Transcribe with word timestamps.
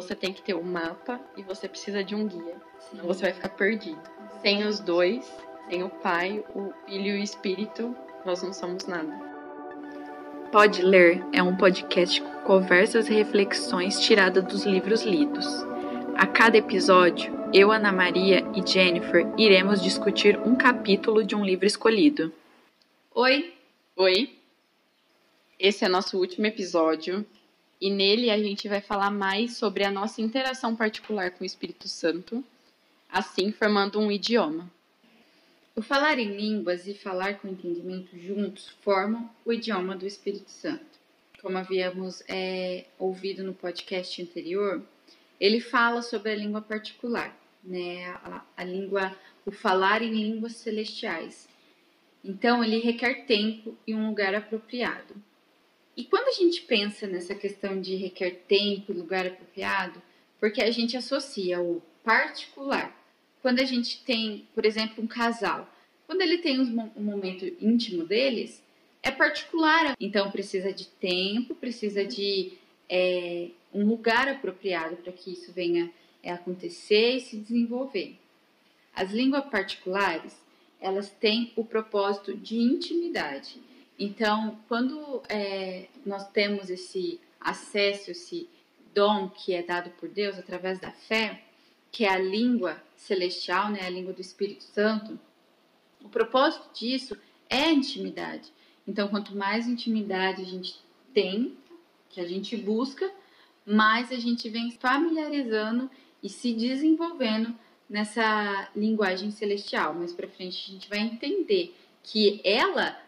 você 0.00 0.14
tem 0.14 0.32
que 0.32 0.40
ter 0.40 0.54
um 0.54 0.62
mapa 0.62 1.20
e 1.36 1.42
você 1.42 1.68
precisa 1.68 2.02
de 2.02 2.14
um 2.14 2.26
guia. 2.26 2.56
Senão 2.78 3.06
você 3.06 3.22
vai 3.22 3.32
ficar 3.32 3.50
perdido. 3.50 4.00
Sem 4.40 4.66
os 4.66 4.80
dois, 4.80 5.30
sem 5.68 5.82
o 5.82 5.90
Pai, 5.90 6.42
o 6.54 6.72
Filho 6.86 7.16
e 7.16 7.20
o 7.20 7.22
Espírito, 7.22 7.94
nós 8.24 8.42
não 8.42 8.52
somos 8.52 8.86
nada. 8.86 9.12
Pode 10.50 10.82
Ler 10.82 11.22
é 11.32 11.42
um 11.42 11.54
podcast 11.54 12.20
com 12.20 12.30
conversas 12.40 13.08
e 13.08 13.12
reflexões 13.12 14.00
tiradas 14.00 14.42
dos 14.42 14.64
livros 14.64 15.02
lidos. 15.02 15.46
A 16.16 16.26
cada 16.26 16.56
episódio, 16.56 17.32
eu, 17.52 17.70
Ana 17.70 17.92
Maria 17.92 18.44
e 18.54 18.66
Jennifer 18.66 19.26
iremos 19.36 19.82
discutir 19.82 20.38
um 20.38 20.56
capítulo 20.56 21.22
de 21.22 21.36
um 21.36 21.44
livro 21.44 21.66
escolhido. 21.66 22.32
Oi! 23.14 23.52
Oi! 23.96 24.30
Esse 25.58 25.84
é 25.84 25.88
nosso 25.88 26.18
último 26.18 26.46
episódio 26.46 27.24
e 27.80 27.90
nele 27.90 28.30
a 28.30 28.38
gente 28.38 28.68
vai 28.68 28.80
falar 28.80 29.10
mais 29.10 29.56
sobre 29.56 29.84
a 29.84 29.90
nossa 29.90 30.20
interação 30.20 30.76
particular 30.76 31.30
com 31.30 31.42
o 31.42 31.46
Espírito 31.46 31.88
Santo, 31.88 32.44
assim 33.08 33.50
formando 33.50 33.98
um 33.98 34.12
idioma. 34.12 34.70
O 35.74 35.82
falar 35.82 36.18
em 36.18 36.36
línguas 36.36 36.86
e 36.86 36.92
falar 36.92 37.38
com 37.38 37.48
entendimento 37.48 38.18
juntos 38.18 38.68
formam 38.82 39.30
o 39.44 39.52
idioma 39.52 39.96
do 39.96 40.06
Espírito 40.06 40.50
Santo. 40.50 40.98
Como 41.40 41.56
havíamos 41.56 42.22
é, 42.28 42.84
ouvido 42.98 43.42
no 43.42 43.54
podcast 43.54 44.20
anterior, 44.20 44.82
ele 45.40 45.58
fala 45.58 46.02
sobre 46.02 46.32
a 46.32 46.36
língua 46.36 46.60
particular, 46.60 47.34
né? 47.64 48.04
A, 48.22 48.44
a 48.58 48.64
língua, 48.64 49.16
o 49.46 49.50
falar 49.50 50.02
em 50.02 50.10
línguas 50.10 50.56
celestiais. 50.56 51.48
Então, 52.22 52.62
ele 52.62 52.78
requer 52.78 53.24
tempo 53.24 53.74
e 53.86 53.94
um 53.94 54.08
lugar 54.08 54.34
apropriado. 54.34 55.14
E 56.00 56.04
quando 56.04 56.28
a 56.28 56.32
gente 56.32 56.62
pensa 56.62 57.06
nessa 57.06 57.34
questão 57.34 57.78
de 57.78 57.94
requer 57.94 58.30
tempo 58.48 58.90
e 58.90 58.94
lugar 58.94 59.26
apropriado, 59.26 60.00
porque 60.38 60.62
a 60.62 60.70
gente 60.70 60.96
associa 60.96 61.60
o 61.60 61.82
particular. 62.02 62.96
Quando 63.42 63.60
a 63.60 63.66
gente 63.66 64.02
tem, 64.02 64.48
por 64.54 64.64
exemplo, 64.64 65.04
um 65.04 65.06
casal, 65.06 65.70
quando 66.06 66.22
ele 66.22 66.38
tem 66.38 66.58
um 66.58 67.02
momento 67.02 67.44
íntimo 67.60 68.06
deles, 68.06 68.64
é 69.02 69.10
particular. 69.10 69.94
Então 70.00 70.30
precisa 70.30 70.72
de 70.72 70.86
tempo, 70.86 71.54
precisa 71.54 72.02
de 72.02 72.54
é, 72.88 73.50
um 73.70 73.84
lugar 73.84 74.26
apropriado 74.26 74.96
para 74.96 75.12
que 75.12 75.30
isso 75.30 75.52
venha 75.52 75.92
é, 76.22 76.32
acontecer 76.32 77.16
e 77.16 77.20
se 77.20 77.36
desenvolver. 77.36 78.16
As 78.94 79.10
línguas 79.10 79.44
particulares, 79.50 80.34
elas 80.80 81.10
têm 81.10 81.52
o 81.56 81.62
propósito 81.62 82.34
de 82.34 82.56
intimidade. 82.56 83.60
Então, 84.02 84.58
quando 84.66 85.22
é, 85.28 85.88
nós 86.06 86.26
temos 86.30 86.70
esse 86.70 87.20
acesso, 87.38 88.10
esse 88.10 88.48
dom 88.94 89.28
que 89.28 89.52
é 89.52 89.62
dado 89.62 89.90
por 89.90 90.08
Deus 90.08 90.38
através 90.38 90.80
da 90.80 90.90
fé, 90.90 91.44
que 91.92 92.06
é 92.06 92.08
a 92.08 92.18
língua 92.18 92.82
celestial, 92.96 93.68
né, 93.68 93.80
a 93.82 93.90
língua 93.90 94.14
do 94.14 94.22
Espírito 94.22 94.64
Santo, 94.64 95.20
o 96.02 96.08
propósito 96.08 96.72
disso 96.72 97.14
é 97.50 97.64
a 97.64 97.72
intimidade. 97.72 98.50
Então, 98.88 99.06
quanto 99.06 99.36
mais 99.36 99.68
intimidade 99.68 100.40
a 100.40 100.46
gente 100.46 100.80
tem, 101.12 101.54
que 102.08 102.22
a 102.22 102.26
gente 102.26 102.56
busca, 102.56 103.12
mais 103.66 104.10
a 104.10 104.16
gente 104.16 104.48
vem 104.48 104.70
familiarizando 104.70 105.90
e 106.22 106.28
se 106.30 106.54
desenvolvendo 106.54 107.54
nessa 107.88 108.70
linguagem 108.74 109.30
celestial. 109.30 109.92
Mais 109.92 110.14
para 110.14 110.26
frente 110.26 110.64
a 110.66 110.72
gente 110.72 110.88
vai 110.88 111.00
entender 111.00 111.76
que 112.02 112.40
ela 112.42 112.98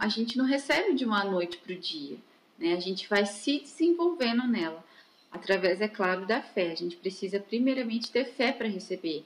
a 0.00 0.08
gente 0.08 0.38
não 0.38 0.44
recebe 0.44 0.94
de 0.94 1.04
uma 1.04 1.24
noite 1.24 1.58
para 1.58 1.72
o 1.72 1.78
dia, 1.78 2.16
né? 2.58 2.74
A 2.74 2.80
gente 2.80 3.08
vai 3.08 3.26
se 3.26 3.60
desenvolvendo 3.60 4.46
nela, 4.46 4.84
através, 5.30 5.80
é 5.80 5.88
claro, 5.88 6.26
da 6.26 6.40
fé. 6.40 6.70
A 6.70 6.76
gente 6.76 6.96
precisa 6.96 7.40
primeiramente 7.40 8.10
ter 8.10 8.24
fé 8.24 8.52
para 8.52 8.68
receber 8.68 9.24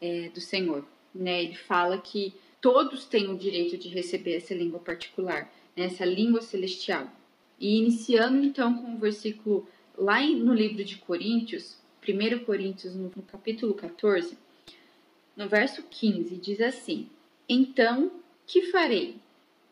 é, 0.00 0.30
do 0.30 0.40
Senhor, 0.40 0.84
né? 1.14 1.42
Ele 1.42 1.54
fala 1.54 1.98
que 1.98 2.34
todos 2.60 3.04
têm 3.04 3.28
o 3.28 3.38
direito 3.38 3.76
de 3.76 3.88
receber 3.88 4.36
essa 4.36 4.54
língua 4.54 4.80
particular, 4.80 5.52
né? 5.76 5.84
essa 5.84 6.04
língua 6.04 6.40
celestial. 6.40 7.10
E 7.58 7.76
iniciando 7.76 8.44
então 8.44 8.74
com 8.74 8.94
o 8.94 8.98
versículo 8.98 9.66
lá 9.96 10.20
no 10.22 10.54
livro 10.54 10.84
de 10.84 10.96
Coríntios, 10.96 11.76
1 12.06 12.44
Coríntios, 12.44 12.94
no 12.94 13.10
capítulo 13.10 13.74
14, 13.74 14.38
no 15.36 15.48
verso 15.48 15.82
15, 15.82 16.36
diz 16.36 16.60
assim: 16.60 17.08
Então, 17.48 18.10
que 18.46 18.70
farei? 18.70 19.16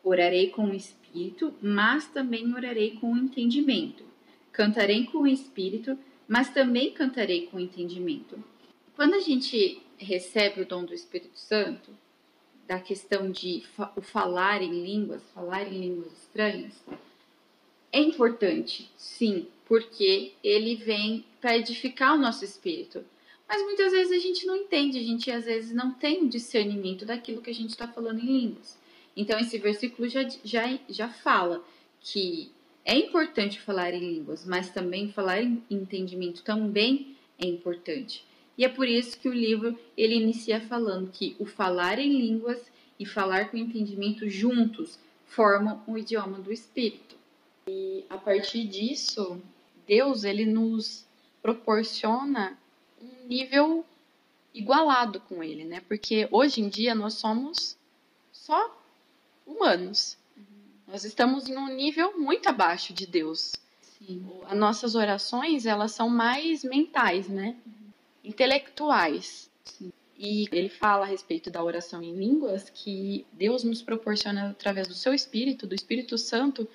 Orarei 0.07 0.49
com 0.49 0.67
o 0.67 0.73
espírito, 0.73 1.53
mas 1.61 2.07
também 2.07 2.53
orarei 2.53 2.91
com 2.91 3.11
o 3.11 3.17
entendimento. 3.17 4.05
Cantarei 4.53 5.05
com 5.05 5.19
o 5.19 5.27
espírito, 5.27 5.99
mas 6.25 6.49
também 6.49 6.91
cantarei 6.91 7.47
com 7.47 7.57
o 7.57 7.59
entendimento. 7.59 8.41
Quando 8.95 9.15
a 9.15 9.19
gente 9.19 9.81
recebe 9.97 10.61
o 10.61 10.65
dom 10.65 10.85
do 10.85 10.93
Espírito 10.93 11.37
Santo, 11.37 11.91
da 12.65 12.79
questão 12.79 13.29
de 13.29 13.63
o 13.97 14.01
falar 14.01 14.61
em 14.61 14.81
línguas, 14.81 15.21
falar 15.33 15.67
em 15.67 15.77
línguas 15.77 16.13
estranhas, 16.13 16.81
é 17.91 17.99
importante, 17.99 18.89
sim, 18.95 19.47
porque 19.65 20.31
ele 20.41 20.75
vem 20.75 21.25
para 21.41 21.57
edificar 21.57 22.15
o 22.15 22.17
nosso 22.17 22.45
espírito. 22.45 23.03
Mas 23.45 23.61
muitas 23.61 23.91
vezes 23.91 24.13
a 24.13 24.19
gente 24.19 24.45
não 24.45 24.55
entende, 24.55 24.99
a 24.99 25.03
gente 25.03 25.29
às 25.29 25.43
vezes 25.43 25.73
não 25.73 25.91
tem 25.91 26.23
o 26.23 26.29
discernimento 26.29 27.05
daquilo 27.05 27.41
que 27.41 27.49
a 27.49 27.53
gente 27.53 27.71
está 27.71 27.89
falando 27.89 28.19
em 28.19 28.25
línguas. 28.25 28.77
Então, 29.17 29.39
esse 29.39 29.57
versículo 29.57 30.07
já, 30.07 30.29
já, 30.43 30.79
já 30.87 31.09
fala 31.09 31.63
que 31.99 32.51
é 32.85 32.95
importante 32.95 33.59
falar 33.59 33.91
em 33.91 33.99
línguas, 33.99 34.45
mas 34.45 34.69
também 34.69 35.11
falar 35.11 35.41
em 35.41 35.63
entendimento 35.71 36.43
também 36.43 37.17
é 37.39 37.47
importante. 37.47 38.23
E 38.55 38.63
é 38.63 38.69
por 38.69 38.87
isso 38.87 39.19
que 39.19 39.27
o 39.27 39.33
livro 39.33 39.77
ele 39.97 40.15
inicia 40.15 40.61
falando 40.61 41.11
que 41.11 41.35
o 41.39 41.45
falar 41.45 41.97
em 41.97 42.15
línguas 42.15 42.71
e 42.99 43.07
falar 43.07 43.49
com 43.49 43.57
entendimento 43.57 44.29
juntos 44.29 44.99
formam 45.25 45.81
o 45.87 45.97
idioma 45.97 46.37
do 46.37 46.53
espírito. 46.53 47.15
E 47.67 48.05
a 48.09 48.17
partir 48.17 48.65
disso, 48.65 49.41
Deus 49.87 50.23
ele 50.23 50.45
nos 50.45 51.05
proporciona 51.41 52.55
um 53.01 53.27
nível 53.27 53.83
igualado 54.53 55.19
com 55.21 55.43
ele, 55.43 55.63
né? 55.63 55.81
Porque 55.87 56.27
hoje 56.31 56.61
em 56.61 56.69
dia 56.69 56.93
nós 56.93 57.15
somos 57.15 57.75
só 58.31 58.76
humanos. 59.47 60.17
Uhum. 60.35 60.43
Nós 60.87 61.05
estamos 61.05 61.47
em 61.47 61.57
um 61.57 61.73
nível 61.73 62.19
muito 62.19 62.47
abaixo 62.47 62.93
de 62.93 63.07
Deus. 63.07 63.53
Sim. 63.81 64.29
As 64.45 64.57
nossas 64.57 64.93
orações, 64.93 65.65
elas 65.65 65.93
são 65.93 66.09
mais 66.09 66.63
mentais, 66.63 67.27
né? 67.27 67.55
Uhum. 67.65 67.73
Intelectuais. 68.23 69.49
Sim. 69.63 69.91
E 70.19 70.47
ele 70.51 70.69
fala 70.69 71.05
a 71.05 71.09
respeito 71.09 71.49
da 71.49 71.63
oração 71.63 72.01
em 72.01 72.15
línguas 72.15 72.69
que 72.69 73.25
Deus 73.31 73.63
nos 73.63 73.81
proporciona 73.81 74.49
através 74.49 74.87
do 74.87 74.95
seu 74.95 75.13
Espírito, 75.13 75.67
do 75.67 75.75
Espírito 75.75 76.17
Santo, 76.17 76.67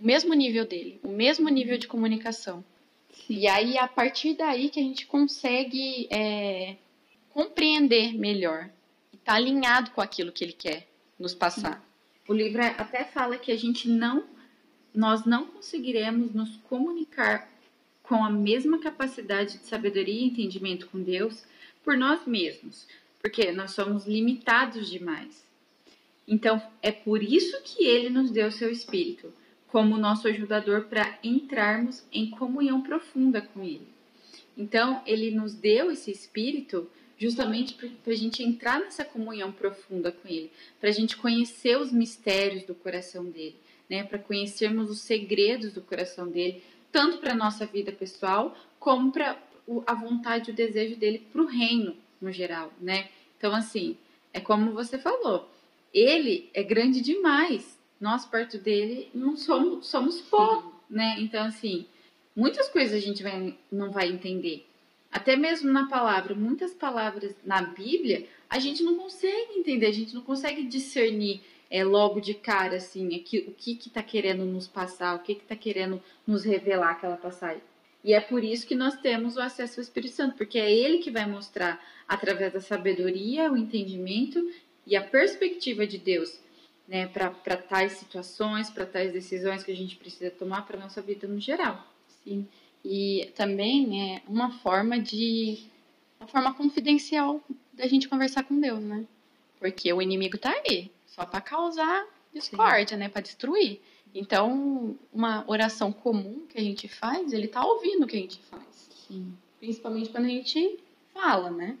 o 0.00 0.04
mesmo 0.04 0.34
nível 0.34 0.66
dele, 0.66 0.98
o 1.02 1.08
mesmo 1.08 1.48
nível 1.48 1.78
de 1.78 1.86
comunicação. 1.86 2.64
Sim. 3.12 3.38
E 3.38 3.46
aí, 3.46 3.78
a 3.78 3.86
partir 3.86 4.34
daí 4.34 4.68
que 4.70 4.80
a 4.80 4.82
gente 4.82 5.06
consegue 5.06 6.08
é, 6.10 6.76
compreender 7.30 8.12
melhor 8.12 8.68
e 9.12 9.16
estar 9.16 9.32
tá 9.32 9.38
alinhado 9.38 9.92
com 9.92 10.00
aquilo 10.00 10.32
que 10.32 10.42
ele 10.42 10.52
quer 10.52 10.88
nos 11.18 11.32
passar. 11.32 11.84
O 12.26 12.32
livro 12.32 12.62
até 12.62 13.04
fala 13.04 13.36
que 13.36 13.52
a 13.52 13.56
gente 13.56 13.88
não, 13.88 14.24
nós 14.94 15.26
não 15.26 15.46
conseguiremos 15.46 16.32
nos 16.32 16.56
comunicar 16.68 17.50
com 18.02 18.24
a 18.24 18.30
mesma 18.30 18.78
capacidade 18.78 19.58
de 19.58 19.64
sabedoria 19.64 20.20
e 20.20 20.24
entendimento 20.24 20.88
com 20.88 21.02
Deus 21.02 21.44
por 21.82 21.96
nós 21.96 22.26
mesmos, 22.26 22.86
porque 23.20 23.52
nós 23.52 23.72
somos 23.72 24.06
limitados 24.06 24.90
demais. 24.90 25.44
Então, 26.26 26.62
é 26.82 26.90
por 26.90 27.22
isso 27.22 27.60
que 27.62 27.84
ele 27.84 28.08
nos 28.08 28.30
deu 28.30 28.50
seu 28.50 28.70
espírito, 28.70 29.32
como 29.68 29.98
nosso 29.98 30.26
ajudador 30.26 30.84
para 30.84 31.18
entrarmos 31.22 32.04
em 32.10 32.30
comunhão 32.30 32.82
profunda 32.82 33.42
com 33.42 33.62
ele. 33.62 33.88
Então, 34.56 35.02
ele 35.04 35.30
nos 35.30 35.54
deu 35.54 35.90
esse 35.90 36.10
espírito 36.10 36.88
justamente 37.18 37.74
para 37.74 38.12
a 38.12 38.16
gente 38.16 38.42
entrar 38.42 38.80
nessa 38.80 39.04
comunhão 39.04 39.52
profunda 39.52 40.10
com 40.10 40.28
Ele, 40.28 40.50
para 40.80 40.88
a 40.88 40.92
gente 40.92 41.16
conhecer 41.16 41.78
os 41.78 41.92
mistérios 41.92 42.64
do 42.64 42.74
coração 42.74 43.24
dele, 43.24 43.56
né? 43.88 44.04
Para 44.04 44.18
conhecermos 44.18 44.90
os 44.90 45.00
segredos 45.00 45.72
do 45.72 45.80
coração 45.80 46.28
dele, 46.28 46.62
tanto 46.90 47.18
para 47.18 47.32
a 47.32 47.36
nossa 47.36 47.66
vida 47.66 47.92
pessoal 47.92 48.56
como 48.78 49.10
para 49.10 49.38
a 49.86 49.94
vontade 49.94 50.50
e 50.50 50.52
o 50.52 50.56
desejo 50.56 50.96
dele 50.96 51.26
para 51.32 51.42
o 51.42 51.46
reino 51.46 51.96
no 52.20 52.30
geral, 52.30 52.72
né? 52.80 53.08
Então, 53.38 53.54
assim, 53.54 53.96
é 54.32 54.40
como 54.40 54.72
você 54.72 54.98
falou, 54.98 55.48
ele 55.92 56.50
é 56.52 56.62
grande 56.62 57.00
demais. 57.00 57.78
Nós, 58.00 58.24
perto 58.24 58.58
dele, 58.58 59.08
não 59.14 59.36
somos, 59.36 59.86
somos 59.86 60.20
pouco, 60.20 60.74
né? 60.90 61.16
Então, 61.20 61.44
assim, 61.46 61.86
muitas 62.34 62.68
coisas 62.68 62.94
a 62.94 63.00
gente 63.00 63.22
vai, 63.22 63.56
não 63.70 63.90
vai 63.90 64.08
entender. 64.08 64.66
Até 65.14 65.36
mesmo 65.36 65.70
na 65.70 65.86
palavra, 65.86 66.34
muitas 66.34 66.74
palavras 66.74 67.36
na 67.44 67.62
Bíblia, 67.62 68.26
a 68.50 68.58
gente 68.58 68.82
não 68.82 68.96
consegue 68.96 69.56
entender, 69.56 69.86
a 69.86 69.92
gente 69.92 70.12
não 70.12 70.22
consegue 70.22 70.64
discernir 70.64 71.40
é, 71.70 71.84
logo 71.84 72.18
de 72.18 72.34
cara, 72.34 72.78
assim, 72.78 73.14
aqui, 73.14 73.38
o 73.46 73.52
que 73.52 73.76
que 73.76 73.88
tá 73.88 74.02
querendo 74.02 74.44
nos 74.44 74.66
passar, 74.66 75.14
o 75.14 75.20
que 75.20 75.36
que 75.36 75.44
tá 75.44 75.54
querendo 75.54 76.02
nos 76.26 76.42
revelar 76.44 76.90
aquela 76.90 77.16
passagem. 77.16 77.62
E 78.02 78.12
é 78.12 78.20
por 78.20 78.42
isso 78.42 78.66
que 78.66 78.74
nós 78.74 78.96
temos 78.96 79.36
o 79.36 79.40
acesso 79.40 79.78
ao 79.78 79.84
Espírito 79.84 80.16
Santo, 80.16 80.36
porque 80.36 80.58
é 80.58 80.72
ele 80.72 80.98
que 80.98 81.12
vai 81.12 81.26
mostrar, 81.26 81.80
através 82.08 82.52
da 82.52 82.60
sabedoria, 82.60 83.52
o 83.52 83.56
entendimento 83.56 84.50
e 84.84 84.96
a 84.96 85.02
perspectiva 85.02 85.86
de 85.86 85.96
Deus, 85.96 86.40
né, 86.88 87.06
para 87.06 87.56
tais 87.56 87.92
situações, 87.92 88.68
para 88.68 88.84
tais 88.84 89.12
decisões 89.12 89.62
que 89.62 89.70
a 89.70 89.76
gente 89.76 89.94
precisa 89.94 90.28
tomar 90.32 90.66
para 90.66 90.76
nossa 90.76 91.00
vida 91.00 91.28
no 91.28 91.38
geral. 91.38 91.86
Sim. 92.24 92.48
E 92.84 93.32
também 93.34 94.12
é 94.12 94.22
uma 94.28 94.50
forma 94.50 94.98
de 94.98 95.58
uma 96.20 96.28
forma 96.28 96.54
confidencial 96.54 97.40
da 97.72 97.86
gente 97.86 98.08
conversar 98.08 98.44
com 98.44 98.60
Deus, 98.60 98.80
né? 98.80 99.04
Porque 99.58 99.92
o 99.92 100.02
inimigo 100.02 100.36
tá 100.36 100.54
aí, 100.66 100.90
só 101.06 101.24
para 101.24 101.40
causar 101.40 102.06
discórdia, 102.32 102.96
Sim. 102.96 103.00
né, 103.00 103.08
para 103.08 103.22
destruir. 103.22 103.80
Então, 104.14 104.96
uma 105.12 105.44
oração 105.46 105.92
comum 105.92 106.46
que 106.48 106.58
a 106.58 106.62
gente 106.62 106.86
faz, 106.88 107.32
ele 107.32 107.48
tá 107.48 107.64
ouvindo 107.64 108.04
o 108.04 108.06
que 108.06 108.16
a 108.16 108.20
gente 108.20 108.38
faz. 108.50 108.90
Sim. 109.08 109.32
Principalmente 109.58 110.10
quando 110.10 110.26
a 110.26 110.28
gente 110.28 110.78
fala, 111.12 111.50
né? 111.50 111.76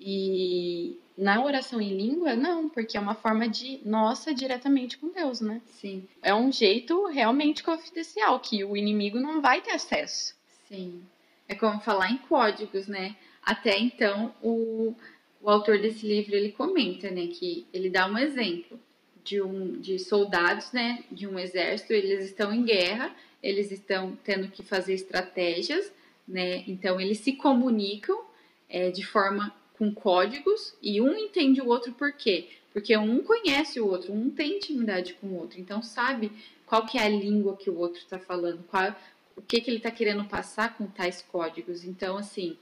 E 0.00 0.96
na 1.16 1.44
oração 1.44 1.80
em 1.80 1.96
língua, 1.96 2.36
não, 2.36 2.68
porque 2.68 2.96
é 2.96 3.00
uma 3.00 3.14
forma 3.14 3.48
de 3.48 3.80
nossa 3.84 4.32
diretamente 4.32 4.96
com 4.96 5.08
Deus, 5.08 5.40
né? 5.40 5.60
Sim. 5.66 6.06
É 6.22 6.34
um 6.34 6.50
jeito 6.50 7.06
realmente 7.06 7.62
confidencial, 7.62 8.38
que 8.38 8.64
o 8.64 8.76
inimigo 8.76 9.18
não 9.18 9.40
vai 9.40 9.60
ter 9.60 9.72
acesso. 9.72 10.37
Sim. 10.68 11.02
É 11.48 11.54
como 11.54 11.80
falar 11.80 12.10
em 12.10 12.18
códigos, 12.18 12.86
né? 12.86 13.16
Até 13.42 13.78
então, 13.78 14.34
o, 14.42 14.94
o 15.40 15.48
autor 15.48 15.78
desse 15.78 16.06
livro, 16.06 16.36
ele 16.36 16.52
comenta, 16.52 17.10
né, 17.10 17.26
que 17.28 17.66
ele 17.72 17.88
dá 17.88 18.06
um 18.06 18.18
exemplo 18.18 18.78
de, 19.24 19.40
um, 19.40 19.80
de 19.80 19.98
soldados 19.98 20.72
né, 20.72 21.02
de 21.10 21.26
um 21.26 21.38
exército, 21.38 21.92
eles 21.92 22.24
estão 22.24 22.52
em 22.52 22.64
guerra, 22.64 23.14
eles 23.42 23.70
estão 23.70 24.16
tendo 24.22 24.48
que 24.48 24.62
fazer 24.62 24.94
estratégias, 24.94 25.90
né? 26.26 26.64
Então 26.66 27.00
eles 27.00 27.18
se 27.18 27.32
comunicam 27.32 28.20
é, 28.68 28.90
de 28.90 29.04
forma 29.04 29.54
com 29.78 29.94
códigos 29.94 30.74
e 30.82 31.00
um 31.00 31.16
entende 31.16 31.60
o 31.60 31.68
outro 31.68 31.92
por 31.92 32.12
quê? 32.12 32.48
Porque 32.72 32.96
um 32.96 33.22
conhece 33.22 33.80
o 33.80 33.86
outro, 33.86 34.12
um 34.12 34.28
tem 34.28 34.56
intimidade 34.56 35.14
com 35.14 35.28
o 35.28 35.38
outro, 35.38 35.60
então 35.60 35.82
sabe 35.82 36.32
qual 36.66 36.84
que 36.84 36.98
é 36.98 37.02
a 37.02 37.08
língua 37.08 37.56
que 37.56 37.70
o 37.70 37.78
outro 37.78 38.00
está 38.00 38.18
falando, 38.18 38.62
qual, 38.68 38.94
o 39.38 39.42
que, 39.42 39.60
que 39.60 39.70
ele 39.70 39.76
está 39.76 39.90
querendo 39.90 40.24
passar 40.24 40.76
com 40.76 40.86
tais 40.88 41.22
códigos. 41.22 41.84
Então, 41.84 42.18
assim, 42.18 42.56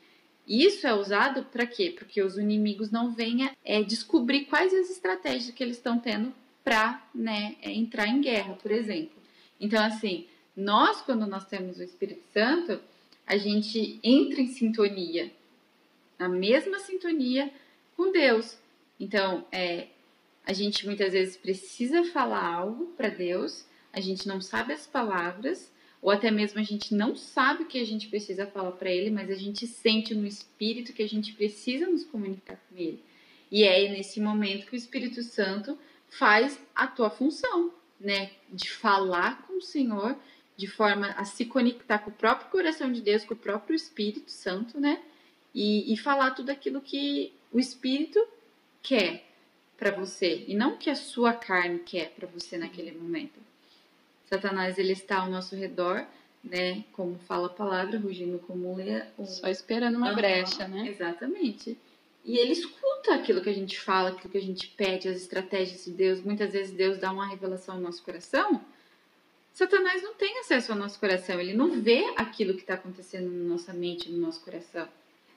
isso 0.47 0.87
é 0.87 0.95
usado 0.95 1.45
para 1.45 1.67
quê? 1.67 1.95
Porque 1.97 2.23
os 2.23 2.37
inimigos 2.37 2.91
não 2.91 3.13
venham 3.13 3.51
é, 3.65 3.83
descobrir 3.83 4.45
quais 4.45 4.75
as 4.75 4.91
estratégias 4.91 5.51
que 5.55 5.65
eles 5.65 5.79
estão 5.79 5.99
tendo 5.99 6.35
para 6.63 7.03
né, 7.15 7.57
é, 7.63 7.73
entrar 7.73 8.07
em 8.07 8.21
guerra, 8.21 8.55
por 8.55 8.71
exemplo. 8.71 9.17
Então, 9.59 9.83
assim, 9.83 10.27
nós, 10.55 11.01
quando 11.01 11.27
nós 11.27 11.47
temos 11.47 11.79
o 11.79 11.83
Espírito 11.83 12.23
Santo, 12.33 12.79
a 13.27 13.39
gente 13.39 13.99
entra 14.03 14.41
em 14.41 14.49
sintonia, 14.49 15.33
na 16.19 16.29
mesma 16.29 16.79
sintonia 16.79 17.51
com 17.97 18.13
Deus. 18.13 18.59
Então, 19.01 19.47
é, 19.51 19.87
a 20.45 20.53
gente 20.53 20.85
muitas 20.85 21.13
vezes 21.13 21.39
precisa 21.39 22.05
falar 22.05 22.45
algo 22.45 22.93
para 22.97 23.09
Deus, 23.09 23.65
a 23.93 24.01
gente 24.01 24.29
não 24.29 24.43
sabe 24.43 24.75
as 24.75 24.87
palavras, 24.87 25.73
ou 26.01 26.11
até 26.11 26.31
mesmo 26.31 26.61
a 26.61 26.63
gente 26.63 26.95
não 26.95 27.17
sabe 27.17 27.65
o 27.65 27.67
que 27.67 27.81
a 27.81 27.87
gente 27.87 28.09
precisa 28.09 28.47
falar 28.47 28.73
para 28.73 28.91
Ele, 28.91 29.11
mas 29.11 29.31
a 29.31 29.35
gente 29.35 29.67
sente 29.67 30.15
no 30.15 30.27
Espírito 30.27 30.93
que 30.93 31.03
a 31.03 31.09
gente 31.09 31.33
precisa 31.33 31.87
nos 31.89 32.05
comunicar 32.05 32.61
com 32.69 32.77
Ele. 32.77 33.03
E 33.51 33.65
é 33.65 33.89
nesse 33.91 34.21
momento 34.21 34.67
que 34.67 34.75
o 34.75 34.77
Espírito 34.77 35.23
Santo 35.23 35.79
faz 36.09 36.59
a 36.75 36.87
tua 36.87 37.11
função, 37.11 37.73
né? 38.01 38.31
De 38.53 38.71
falar 38.71 39.47
com 39.47 39.59
o 39.59 39.63
Senhor 39.63 40.17
de 40.57 40.67
forma 40.67 41.09
a 41.11 41.25
se 41.25 41.45
conectar 41.45 41.99
com 41.99 42.11
o 42.11 42.15
próprio 42.15 42.51
coração 42.51 42.91
de 42.91 43.03
Deus, 43.03 43.25
com 43.25 43.35
o 43.35 43.37
próprio 43.37 43.77
Espírito 43.77 44.31
Santo, 44.31 44.81
né? 44.81 45.03
E, 45.55 45.93
e 45.93 45.97
falar 45.97 46.33
tudo 46.33 46.51
aquilo 46.51 46.81
que 46.81 47.33
o 47.53 47.59
Espírito 47.59 48.25
quer 48.83 49.25
para 49.77 49.91
você 49.91 50.45
e 50.49 50.55
não 50.55 50.77
que 50.77 50.89
a 50.89 50.95
sua 50.95 51.33
carne 51.33 51.81
quer 51.81 52.11
para 52.11 52.27
você 52.27 52.57
naquele 52.57 52.93
momento. 52.93 53.39
Satanás 54.27 54.79
ele 54.79 54.93
está 54.93 55.19
ao 55.19 55.31
nosso 55.31 55.55
redor, 55.55 56.05
né? 56.43 56.85
Como 56.93 57.19
fala 57.21 57.47
a 57.47 57.51
palavra, 57.51 57.99
rugindo 57.99 58.39
como 58.41 58.73
um 58.73 58.77
leão. 58.77 59.07
Só 59.25 59.49
esperando 59.49 59.97
uma 59.97 60.11
uhum, 60.11 60.17
brecha, 60.17 60.69
né? 60.69 60.89
Exatamente. 60.89 61.79
E 62.25 62.39
ele 62.39 62.53
escuta 62.53 63.15
aquilo 63.15 63.41
que 63.41 63.49
a 63.49 63.55
gente 63.55 63.79
fala, 63.79 64.11
aquilo 64.11 64.31
que 64.31 64.39
a 64.39 64.43
gente 64.43 64.69
pede, 64.69 65.09
as 65.09 65.17
estratégias 65.17 65.85
de 65.85 65.93
Deus. 65.93 66.21
Muitas 66.21 66.53
vezes 66.53 66.73
Deus 66.73 66.99
dá 66.99 67.13
uma 67.13 67.27
revelação 67.27 67.77
ao 67.77 67.81
nosso 67.81 68.03
coração. 68.03 68.61
Satanás 69.53 70.03
não 70.03 70.13
tem 70.13 70.39
acesso 70.41 70.73
ao 70.73 70.79
nosso 70.79 71.01
coração, 71.01 71.41
ele 71.41 71.55
não 71.55 71.81
vê 71.81 72.13
aquilo 72.17 72.53
que 72.53 72.61
está 72.61 72.75
acontecendo 72.75 73.31
na 73.31 73.55
nossa 73.55 73.73
mente, 73.73 74.11
no 74.11 74.19
nosso 74.19 74.45
coração. 74.45 74.87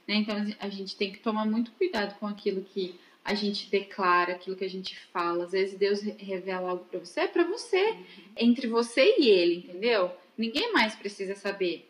Né? 0.06 0.15
Então 0.15 0.35
a 0.59 0.68
gente 0.68 0.97
tem 0.97 1.09
que 1.13 1.19
tomar 1.19 1.45
muito 1.45 1.71
cuidado 1.71 2.19
com 2.19 2.27
aquilo 2.27 2.62
que 2.62 3.00
a 3.24 3.33
gente 3.33 3.69
declara, 3.69 4.33
aquilo 4.33 4.56
que 4.56 4.66
a 4.66 4.69
gente 4.69 4.98
fala. 5.12 5.45
Às 5.45 5.51
vezes 5.51 5.77
Deus 5.77 6.01
revela 6.01 6.71
algo 6.71 6.86
para 6.86 7.00
você, 7.00 7.21
é 7.21 7.27
para 7.27 7.44
você, 7.44 7.95
entre 8.36 8.68
você 8.68 9.16
e 9.19 9.30
ele, 9.30 9.57
entendeu? 9.57 10.12
Ninguém 10.38 10.71
mais 10.74 10.95
precisa 10.95 11.36
saber. 11.36 11.88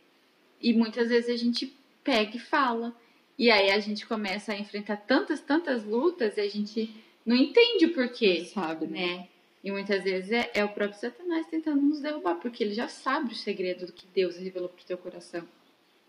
E 0.61 0.73
muitas 0.73 1.09
vezes 1.09 1.29
a 1.29 1.37
gente 1.37 1.73
pega 2.03 2.35
e 2.35 2.39
fala. 2.39 2.93
E 3.37 3.49
aí 3.49 3.71
a 3.71 3.79
gente 3.79 4.05
começa 4.05 4.51
a 4.51 4.59
enfrentar 4.59 4.97
tantas, 4.97 5.39
tantas 5.39 5.85
lutas 5.85 6.37
e 6.37 6.41
a 6.41 6.49
gente 6.49 6.93
não 7.25 7.35
entende 7.35 7.85
o 7.85 7.93
porquê. 7.93 8.43
Sabe, 8.45 8.87
né? 8.87 8.99
né? 8.99 9.27
E 9.63 9.71
muitas 9.71 10.03
vezes 10.03 10.31
é, 10.31 10.49
é, 10.53 10.63
o 10.63 10.69
próprio 10.69 10.99
Satanás 10.99 11.45
tentando 11.47 11.81
nos 11.81 11.99
derrubar, 11.99 12.35
porque 12.35 12.63
ele 12.63 12.73
já 12.73 12.87
sabe 12.87 13.33
o 13.33 13.35
segredo 13.35 13.85
do 13.85 13.93
que 13.93 14.05
Deus 14.13 14.37
revelou 14.37 14.69
para 14.69 14.81
o 14.81 14.85
teu 14.85 14.97
coração. 14.97 15.43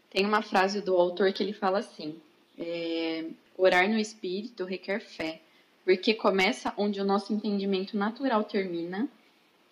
Tem 0.09 0.25
uma 0.25 0.43
frase 0.43 0.81
do 0.81 0.97
autor 0.97 1.33
que 1.33 1.43
ele 1.43 1.53
fala 1.53 1.79
assim: 1.81 2.21
é, 2.59 3.27
orar 3.61 3.89
no 3.89 3.99
espírito 3.99 4.65
requer 4.65 5.01
fé, 5.01 5.41
porque 5.85 6.15
começa 6.15 6.75
onde 6.77 7.01
o 7.01 7.05
nosso 7.05 7.33
entendimento 7.33 7.97
natural 7.97 8.45
termina, 8.45 9.09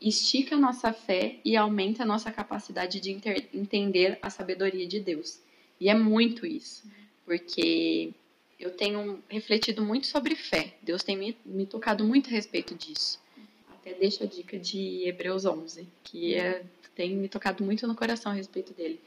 estica 0.01 0.55
a 0.55 0.59
nossa 0.59 0.93
fé 0.93 1.37
e 1.45 1.57
aumenta 1.57 2.03
a 2.03 2.07
nossa 2.07 2.31
capacidade 2.31 3.01
de 3.01 3.11
entender 3.53 4.19
a 4.23 4.31
sabedoria 4.31 4.87
de 4.87 5.01
Deus. 5.01 5.41
E 5.81 5.89
é 5.89 5.95
muito 5.95 6.47
isso 6.47 6.85
porque 7.29 8.15
eu 8.59 8.71
tenho 8.71 9.23
refletido 9.29 9.85
muito 9.85 10.07
sobre 10.07 10.35
fé. 10.35 10.73
Deus 10.83 11.03
tem 11.03 11.15
me, 11.15 11.37
me 11.45 11.67
tocado 11.67 12.03
muito 12.03 12.31
a 12.31 12.33
respeito 12.33 12.75
disso. 12.75 13.21
Até 13.69 13.93
deixo 13.93 14.25
a 14.25 14.27
dica 14.27 14.59
de 14.59 15.07
Hebreus 15.07 15.45
11, 15.45 15.87
que 16.03 16.35
é, 16.35 16.65
tem 16.95 17.15
me 17.15 17.29
tocado 17.29 17.63
muito 17.63 17.87
no 17.87 17.95
coração 17.95 18.33
a 18.33 18.35
respeito 18.35 18.73
dele. 18.73 18.99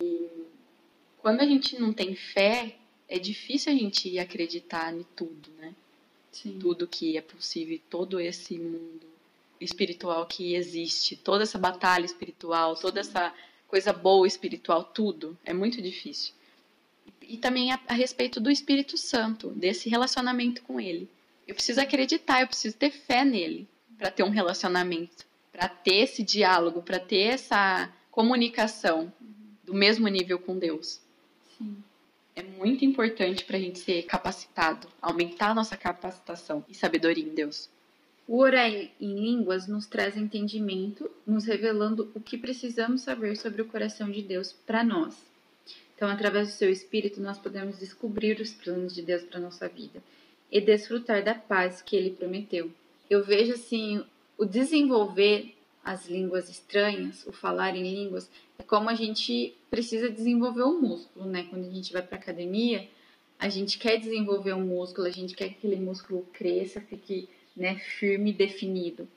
E 0.00 0.28
quando 1.18 1.42
a 1.42 1.44
gente 1.44 1.78
não 1.78 1.92
tem 1.92 2.14
fé, 2.14 2.74
é 3.08 3.18
difícil 3.18 3.72
a 3.72 3.76
gente 3.76 4.18
acreditar 4.18 4.94
em 4.94 5.04
tudo, 5.16 5.50
né? 5.58 5.74
Sim. 6.32 6.58
Tudo 6.58 6.86
que 6.86 7.16
é 7.16 7.20
possível, 7.20 7.80
todo 7.88 8.20
esse 8.20 8.58
mundo 8.58 9.06
espiritual 9.60 10.26
que 10.26 10.54
existe, 10.54 11.16
toda 11.16 11.42
essa 11.42 11.58
batalha 11.58 12.04
espiritual, 12.04 12.76
toda 12.76 13.00
essa 13.00 13.34
coisa 13.66 13.92
boa 13.92 14.26
espiritual, 14.26 14.84
tudo. 14.84 15.36
É 15.44 15.52
muito 15.52 15.82
difícil 15.82 16.32
e 17.28 17.36
também 17.36 17.70
a, 17.70 17.78
a 17.86 17.92
respeito 17.92 18.40
do 18.40 18.50
Espírito 18.50 18.96
Santo, 18.96 19.50
desse 19.50 19.88
relacionamento 19.88 20.62
com 20.62 20.80
ele. 20.80 21.08
Eu 21.46 21.54
preciso 21.54 21.80
acreditar, 21.80 22.40
eu 22.40 22.48
preciso 22.48 22.74
ter 22.76 22.90
fé 22.90 23.24
nele 23.24 23.68
para 23.98 24.10
ter 24.10 24.22
um 24.22 24.30
relacionamento, 24.30 25.26
para 25.52 25.68
ter 25.68 25.96
esse 25.96 26.22
diálogo, 26.22 26.82
para 26.82 26.98
ter 26.98 27.34
essa 27.34 27.92
comunicação 28.10 29.12
do 29.62 29.74
mesmo 29.74 30.08
nível 30.08 30.38
com 30.38 30.58
Deus. 30.58 31.00
Sim. 31.58 31.76
É 32.38 32.42
muito 32.56 32.84
importante 32.84 33.44
para 33.44 33.56
a 33.56 33.60
gente 33.60 33.80
ser 33.80 34.04
capacitado, 34.04 34.86
aumentar 35.02 35.50
a 35.50 35.54
nossa 35.54 35.76
capacitação 35.76 36.64
e 36.68 36.72
sabedoria 36.72 37.24
em 37.24 37.34
Deus. 37.34 37.68
O 38.28 38.38
orar 38.38 38.70
em 38.70 38.90
línguas 39.00 39.66
nos 39.66 39.88
traz 39.88 40.16
entendimento, 40.16 41.10
nos 41.26 41.46
revelando 41.46 42.12
o 42.14 42.20
que 42.20 42.38
precisamos 42.38 43.00
saber 43.00 43.36
sobre 43.36 43.60
o 43.60 43.64
coração 43.64 44.08
de 44.08 44.22
Deus 44.22 44.52
para 44.52 44.84
nós. 44.84 45.20
Então, 45.96 46.08
através 46.08 46.46
do 46.46 46.54
seu 46.54 46.70
espírito, 46.70 47.20
nós 47.20 47.38
podemos 47.38 47.76
descobrir 47.80 48.40
os 48.40 48.52
planos 48.52 48.94
de 48.94 49.02
Deus 49.02 49.24
para 49.24 49.40
nossa 49.40 49.66
vida 49.66 50.00
e 50.48 50.60
desfrutar 50.60 51.24
da 51.24 51.34
paz 51.34 51.82
que 51.82 51.96
ele 51.96 52.10
prometeu. 52.10 52.70
Eu 53.10 53.24
vejo 53.24 53.54
assim, 53.54 54.04
o 54.38 54.44
desenvolver 54.44 55.56
as 55.88 56.06
línguas 56.06 56.50
estranhas, 56.50 57.26
o 57.26 57.32
falar 57.32 57.74
em 57.74 57.82
línguas, 57.82 58.30
é 58.58 58.62
como 58.62 58.90
a 58.90 58.94
gente 58.94 59.56
precisa 59.70 60.10
desenvolver 60.10 60.60
o 60.60 60.68
um 60.68 60.80
músculo, 60.82 61.24
né? 61.24 61.46
Quando 61.48 61.66
a 61.66 61.70
gente 61.70 61.94
vai 61.94 62.02
para 62.02 62.18
academia, 62.18 62.86
a 63.38 63.48
gente 63.48 63.78
quer 63.78 63.96
desenvolver 63.96 64.52
um 64.52 64.66
músculo, 64.66 65.06
a 65.06 65.10
gente 65.10 65.34
quer 65.34 65.48
que 65.48 65.54
aquele 65.54 65.76
músculo 65.76 66.28
cresça, 66.30 66.82
fique 66.82 67.26
né, 67.56 67.78
firme 67.78 68.30
e 68.30 68.34
definido. 68.34 69.08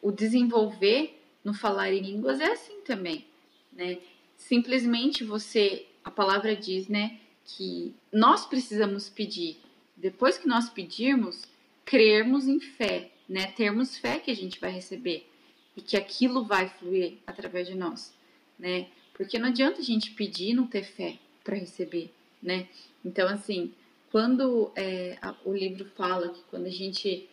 O 0.00 0.10
desenvolver 0.10 1.20
no 1.44 1.52
falar 1.52 1.92
em 1.92 2.00
línguas 2.00 2.40
é 2.40 2.50
assim 2.52 2.80
também, 2.80 3.26
né? 3.70 3.98
Simplesmente 4.38 5.24
você 5.24 5.84
a 6.02 6.10
palavra 6.10 6.56
diz, 6.56 6.88
né, 6.88 7.18
que 7.44 7.94
nós 8.10 8.46
precisamos 8.46 9.10
pedir. 9.10 9.58
Depois 9.94 10.38
que 10.38 10.48
nós 10.48 10.70
pedirmos, 10.70 11.44
crermos 11.84 12.48
em 12.48 12.60
fé, 12.60 13.10
né, 13.28 13.48
termos 13.48 13.98
fé 13.98 14.18
que 14.18 14.30
a 14.30 14.36
gente 14.36 14.58
vai 14.58 14.70
receber 14.70 15.28
e 15.76 15.82
que 15.82 15.96
aquilo 15.96 16.44
vai 16.44 16.68
fluir 16.68 17.14
através 17.26 17.66
de 17.66 17.74
nós, 17.74 18.12
né? 18.58 18.86
Porque 19.12 19.38
não 19.38 19.48
adianta 19.48 19.80
a 19.80 19.84
gente 19.84 20.10
pedir 20.12 20.50
e 20.50 20.54
não 20.54 20.66
ter 20.66 20.84
fé 20.84 21.18
para 21.42 21.56
receber, 21.56 22.12
né? 22.42 22.68
Então, 23.04 23.28
assim, 23.28 23.72
quando 24.10 24.72
é, 24.76 25.18
a, 25.20 25.34
o 25.44 25.52
livro 25.52 25.84
fala 25.96 26.28
que 26.28 26.42
quando 26.50 26.66
a 26.66 26.70
gente 26.70 27.28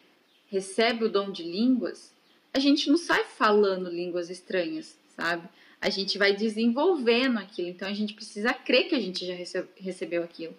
recebe 0.47 1.05
o 1.05 1.09
dom 1.09 1.31
de 1.31 1.43
línguas, 1.43 2.13
a 2.53 2.59
gente 2.59 2.89
não 2.89 2.97
sai 2.97 3.23
falando 3.23 3.89
línguas 3.89 4.29
estranhas, 4.29 4.97
sabe? 5.15 5.47
A 5.79 5.89
gente 5.89 6.17
vai 6.17 6.35
desenvolvendo 6.35 7.37
aquilo. 7.37 7.69
Então, 7.69 7.87
a 7.87 7.93
gente 7.93 8.13
precisa 8.13 8.53
crer 8.53 8.87
que 8.87 8.95
a 8.95 8.99
gente 8.99 9.25
já 9.25 9.33
recebe, 9.33 9.69
recebeu 9.77 10.23
aquilo. 10.23 10.55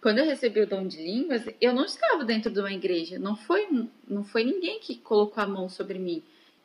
Quando 0.00 0.18
eu 0.18 0.24
recebi 0.24 0.60
o 0.60 0.66
dom 0.66 0.86
de 0.86 0.96
línguas, 0.96 1.44
eu 1.60 1.72
não 1.72 1.84
estava 1.84 2.24
dentro 2.24 2.50
de 2.50 2.58
uma 2.58 2.72
igreja. 2.72 3.18
Não 3.18 3.36
foi, 3.36 3.68
não 4.06 4.24
foi 4.24 4.44
ninguém 4.44 4.80
que 4.80 4.96
colocou 4.96 5.42
a 5.42 5.46
mão 5.46 5.68
sobre 5.68 5.98
mim 5.98 6.22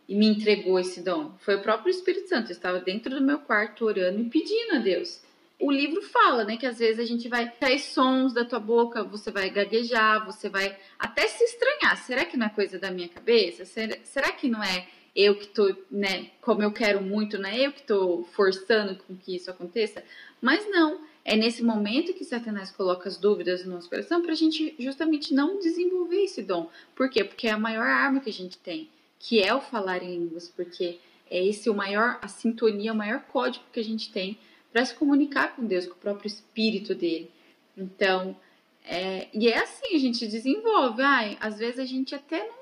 e 0.08 0.16
me 0.16 0.28
entregou 0.28 0.80
esse 0.80 1.02
dom. 1.02 1.34
Foi 1.40 1.56
o 1.56 1.62
próprio 1.62 1.92
Espírito 1.92 2.30
Santo. 2.30 2.50
Eu 2.50 2.56
estava 2.56 2.80
dentro 2.80 3.14
do 3.14 3.22
meu 3.22 3.40
quarto 3.40 3.86
orando 3.86 4.22
e 4.22 4.30
pedindo 4.30 4.76
a 4.76 4.80
Deus. 4.80 5.22
O 5.60 5.72
livro 5.72 6.02
fala, 6.04 6.44
né, 6.44 6.56
que 6.56 6.68
às 6.68 6.78
vezes 6.78 7.00
a 7.00 7.06
gente 7.06 7.28
vai 7.28 7.52
sair 7.60 7.80
sons 7.80 8.32
da 8.32 8.46
tua 8.46 8.60
boca, 8.60 9.04
você 9.04 9.32
vai 9.32 9.50
gaguejar, 9.50 10.24
você 10.24 10.48
vai 10.50 10.78
até 11.00 11.28
se 11.28 11.44
estranhar. 11.44 11.98
Será 11.98 12.26
que 12.26 12.38
não 12.38 12.46
é 12.46 12.50
coisa 12.50 12.78
da 12.78 12.92
minha 12.92 13.10
cabeça? 13.10 13.66
Será 13.66 14.32
que 14.32 14.48
não 14.48 14.64
é 14.64 14.88
eu 15.16 15.36
que 15.36 15.48
tô, 15.48 15.76
né, 15.90 16.30
como 16.42 16.62
eu 16.62 16.72
quero 16.72 17.02
muito, 17.02 17.40
não 17.40 17.50
é 17.50 17.60
eu 17.60 17.72
que 17.72 17.82
tô 17.82 18.24
forçando 18.34 18.96
com 18.98 19.18
que 19.18 19.36
isso 19.36 19.50
aconteça? 19.50 20.04
Mas 20.40 20.70
não, 20.70 21.02
é 21.26 21.36
nesse 21.36 21.64
momento 21.64 22.14
que 22.14 22.24
Satanás 22.24 22.70
coloca 22.70 23.10
as 23.10 23.18
dúvidas 23.18 23.66
no 23.66 23.74
nosso 23.74 23.90
coração 23.90 24.22
para 24.22 24.34
a 24.34 24.36
gente 24.36 24.76
justamente 24.78 25.34
não 25.34 25.58
desenvolver 25.58 26.24
esse 26.24 26.44
dom. 26.44 26.70
Por 26.96 27.10
quê? 27.10 27.24
Porque 27.24 27.48
é 27.48 27.52
a 27.52 27.58
maior 27.58 27.88
arma 27.88 28.20
que 28.20 28.30
a 28.30 28.34
gente 28.34 28.60
tem 28.60 28.90
que 29.20 29.42
é 29.42 29.54
o 29.54 29.62
falar 29.62 30.04
em 30.04 30.20
línguas, 30.20 30.48
porque 30.48 31.00
é 31.30 31.46
esse 31.46 31.70
o 31.70 31.74
maior, 31.74 32.20
a 32.22 32.28
sintonia, 32.28 32.94
o 32.94 32.96
maior 32.96 33.22
código 33.24 33.66
que 33.72 33.80
a 33.80 33.84
gente 33.84 34.12
tem 34.12 34.38
para 34.72 34.86
se 34.86 34.96
comunicar 34.96 35.56
com 35.56 35.66
Deus, 35.66 35.86
com 35.86 35.94
o 35.94 35.98
próprio 35.98 36.28
espírito 36.28 36.94
dele. 36.94 37.32
Então, 37.76 38.36
é, 38.84 39.28
e 39.34 39.48
é 39.48 39.58
assim, 39.60 39.96
a 39.96 40.00
gente 40.00 40.28
desenvolve. 40.28 41.02
Ai, 41.02 41.38
às 41.40 41.58
vezes 41.58 41.80
a 41.80 41.86
gente 41.86 42.16
até 42.16 42.46
não, 42.46 42.58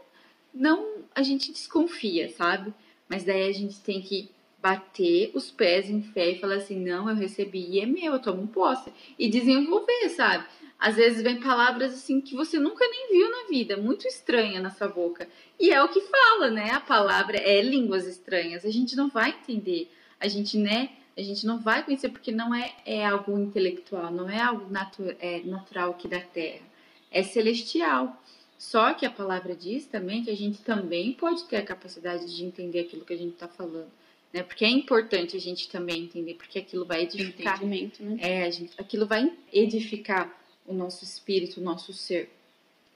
não, 0.54 1.04
a 1.14 1.22
gente 1.22 1.52
desconfia, 1.52 2.30
sabe? 2.30 2.74
Mas 3.08 3.24
daí 3.24 3.48
a 3.48 3.54
gente 3.54 3.80
tem 3.82 4.02
que 4.02 4.30
bater 4.62 5.32
os 5.36 5.52
pés 5.52 5.90
em 5.90 6.02
fé 6.02 6.32
e 6.32 6.40
falar 6.40 6.56
assim, 6.56 6.80
não, 6.80 7.08
eu 7.08 7.16
recebi 7.16 7.68
e 7.70 7.80
é 7.80 7.86
meu, 7.86 8.14
eu 8.14 8.20
tomo 8.20 8.48
posse. 8.48 8.92
E 9.20 9.30
desenvolver, 9.30 10.10
sabe? 10.10 10.46
Às 10.80 10.96
vezes 10.96 11.22
vem 11.22 11.40
palavras 11.40 11.94
assim 11.94 12.20
que 12.20 12.36
você 12.36 12.60
nunca 12.60 12.86
nem 12.88 13.10
viu 13.12 13.32
na 13.32 13.48
vida, 13.48 13.78
muito 13.78 14.08
estranha 14.08 14.62
na 14.62 14.70
sua 14.70 14.88
boca. 14.88 15.28
E 15.60 15.72
é 15.72 15.82
o 15.82 15.90
que 15.90 16.02
fala, 16.02 16.52
né? 16.52 16.72
A 16.72 16.82
palavra 16.82 17.38
é 17.38 17.62
línguas 17.62 18.06
estranhas. 18.06 18.66
A 18.66 18.70
gente 18.70 18.96
não 18.96 19.10
vai 19.10 19.30
entender. 19.30 19.90
A 20.20 20.28
gente, 20.28 20.58
né? 20.58 20.90
A 21.18 21.22
gente 21.22 21.46
não 21.46 21.60
vai 21.60 21.84
conhecer 21.84 22.10
porque 22.10 22.32
não 22.32 22.54
é, 22.54 22.76
é 22.86 23.06
algo 23.06 23.40
intelectual, 23.40 24.12
não 24.12 24.30
é 24.30 24.42
algo 24.42 24.70
natu 24.70 25.04
é, 25.20 25.42
natural 25.46 25.92
aqui 25.92 26.10
da 26.10 26.20
Terra. 26.20 26.66
É 27.10 27.24
celestial. 27.24 28.22
Só 28.58 28.94
que 28.94 29.06
a 29.06 29.10
palavra 29.10 29.56
diz 29.56 29.86
também 29.86 30.24
que 30.24 30.30
a 30.30 30.36
gente 30.36 30.62
também 30.62 31.14
pode 31.14 31.46
ter 31.46 31.58
a 31.58 31.66
capacidade 31.66 32.36
de 32.36 32.44
entender 32.44 32.82
aquilo 32.82 33.06
que 33.06 33.14
a 33.14 33.18
gente 33.18 33.34
está 33.34 33.48
falando. 33.48 33.92
Né? 34.34 34.44
Porque 34.44 34.66
é 34.66 34.70
importante 34.70 35.38
a 35.38 35.40
gente 35.40 35.70
também 35.70 36.04
entender, 36.04 36.34
porque 36.34 36.60
aquilo 36.60 36.86
vai 36.86 37.04
edificar. 37.04 37.56
Entendimento, 37.56 38.04
né? 38.04 38.18
É, 38.20 38.52
gente, 38.52 38.74
aquilo 38.78 39.06
vai 39.06 39.32
edificar 39.54 40.45
o 40.66 40.74
nosso 40.74 41.04
espírito, 41.04 41.60
o 41.60 41.64
nosso 41.64 41.94
ser. 41.94 42.30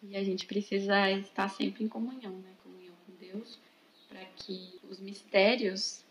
E 0.03 0.15
a 0.15 0.23
gente 0.23 0.45
precisa 0.45 1.11
estar 1.11 1.49
sempre 1.49 1.83
em 1.83 1.87
comunhão, 1.87 2.31
né? 2.31 2.51
Comunhão 2.63 2.93
com 3.05 3.13
Deus, 3.19 3.57
para 4.07 4.23
que 4.37 4.79
os 4.89 4.99
mistérios, 4.99 6.01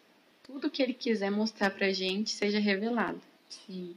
tudo 0.42 0.70
que 0.70 0.82
Ele 0.82 0.94
quiser 0.94 1.30
mostrar 1.30 1.70
para 1.70 1.86
a 1.86 1.92
gente, 1.92 2.30
seja 2.30 2.58
revelado. 2.58 3.20
Sim. 3.48 3.94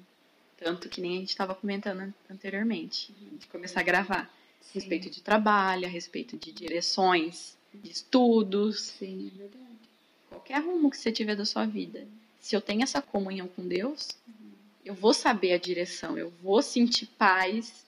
Tanto 0.58 0.89
que 0.89 1.01
nem 1.01 1.18
a 1.18 1.20
gente 1.20 1.30
estava 1.30 1.56
comentando 1.56 2.13
anteriormente, 2.30 3.13
de 3.39 3.48
começar 3.48 3.80
a 3.80 3.84
gravar. 3.84 4.32
A 4.70 4.74
respeito 4.74 5.10
de 5.10 5.22
trabalho, 5.22 5.86
a 5.86 5.89
respeito 5.89 6.38
de 6.38 6.51
direções, 6.51 7.58
de 7.74 7.91
estudos. 7.91 8.82
Sim, 8.82 9.32
é 9.34 9.38
verdade. 9.38 9.65
Qualquer 10.30 10.62
rumo 10.62 10.89
que 10.89 10.98
você 10.98 11.12
tiver 11.12 11.36
da 11.36 11.46
sua 11.46 11.65
vida. 11.65 12.08
Se 12.39 12.56
eu 12.56 12.62
tenho 12.62 12.84
essa 12.84 13.01
comunhão 13.01 13.48
com 13.48 13.68
Deus, 13.68 14.10
uhum. 14.27 14.41
Eu 14.86 14.94
vou 14.94 15.14
saber 15.14 15.54
a 15.54 15.58
direção, 15.58 16.18
eu 16.18 16.32
vou 16.42 16.62
sentir 16.62 17.08
paz, 17.18 17.86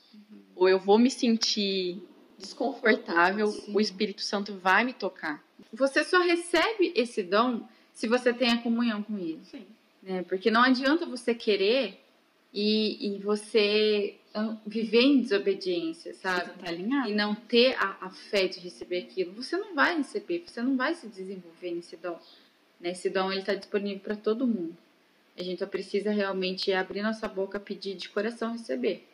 ou 0.55 0.69
eu 0.69 0.79
vou 0.79 0.97
me 0.99 1.09
sentir 1.09 2.01
desconfortável, 2.37 3.47
Sim. 3.47 3.73
o 3.73 3.79
Espírito 3.79 4.21
Santo 4.21 4.53
vai 4.53 4.83
me 4.83 4.93
tocar. 4.93 5.43
Você 5.71 6.03
só 6.03 6.21
recebe 6.21 6.93
esse 6.95 7.23
dom 7.23 7.67
se 7.93 8.07
você 8.07 8.33
tem 8.33 8.51
a 8.51 8.61
comunhão 8.61 9.01
com 9.01 9.17
ele. 9.17 9.39
Sim. 9.43 9.65
Né? 10.01 10.23
Porque 10.23 10.51
não 10.51 10.61
adianta 10.61 11.05
você 11.05 11.33
querer 11.33 11.99
e, 12.53 13.15
e 13.15 13.17
você 13.19 14.15
viver 14.65 15.01
em 15.01 15.21
desobediência, 15.21 16.13
sabe? 16.13 16.51
Tá 16.59 16.69
alinhado. 16.69 17.09
E 17.09 17.15
não 17.15 17.35
ter 17.35 17.75
a, 17.75 17.97
a, 18.01 18.09
fé 18.09 18.47
de 18.47 18.59
receber 18.59 18.99
aquilo. 18.99 19.31
Você 19.33 19.55
não 19.57 19.73
vai 19.73 19.97
receber, 19.97 20.43
você 20.45 20.61
não 20.61 20.75
vai 20.75 20.93
se 20.95 21.07
desenvolver 21.07 21.71
nesse 21.71 21.95
dom. 21.97 22.19
Né? 22.79 22.91
Esse 22.91 23.09
dom 23.09 23.31
ele 23.31 23.41
está 23.41 23.53
disponível 23.53 23.99
para 23.99 24.15
todo 24.15 24.47
mundo. 24.47 24.75
A 25.37 25.43
gente 25.43 25.59
só 25.59 25.65
precisa 25.65 26.11
realmente 26.11 26.71
abrir 26.71 27.01
nossa 27.01 27.27
boca, 27.27 27.59
pedir 27.59 27.95
de 27.95 28.09
coração 28.09 28.53
receber. 28.53 29.07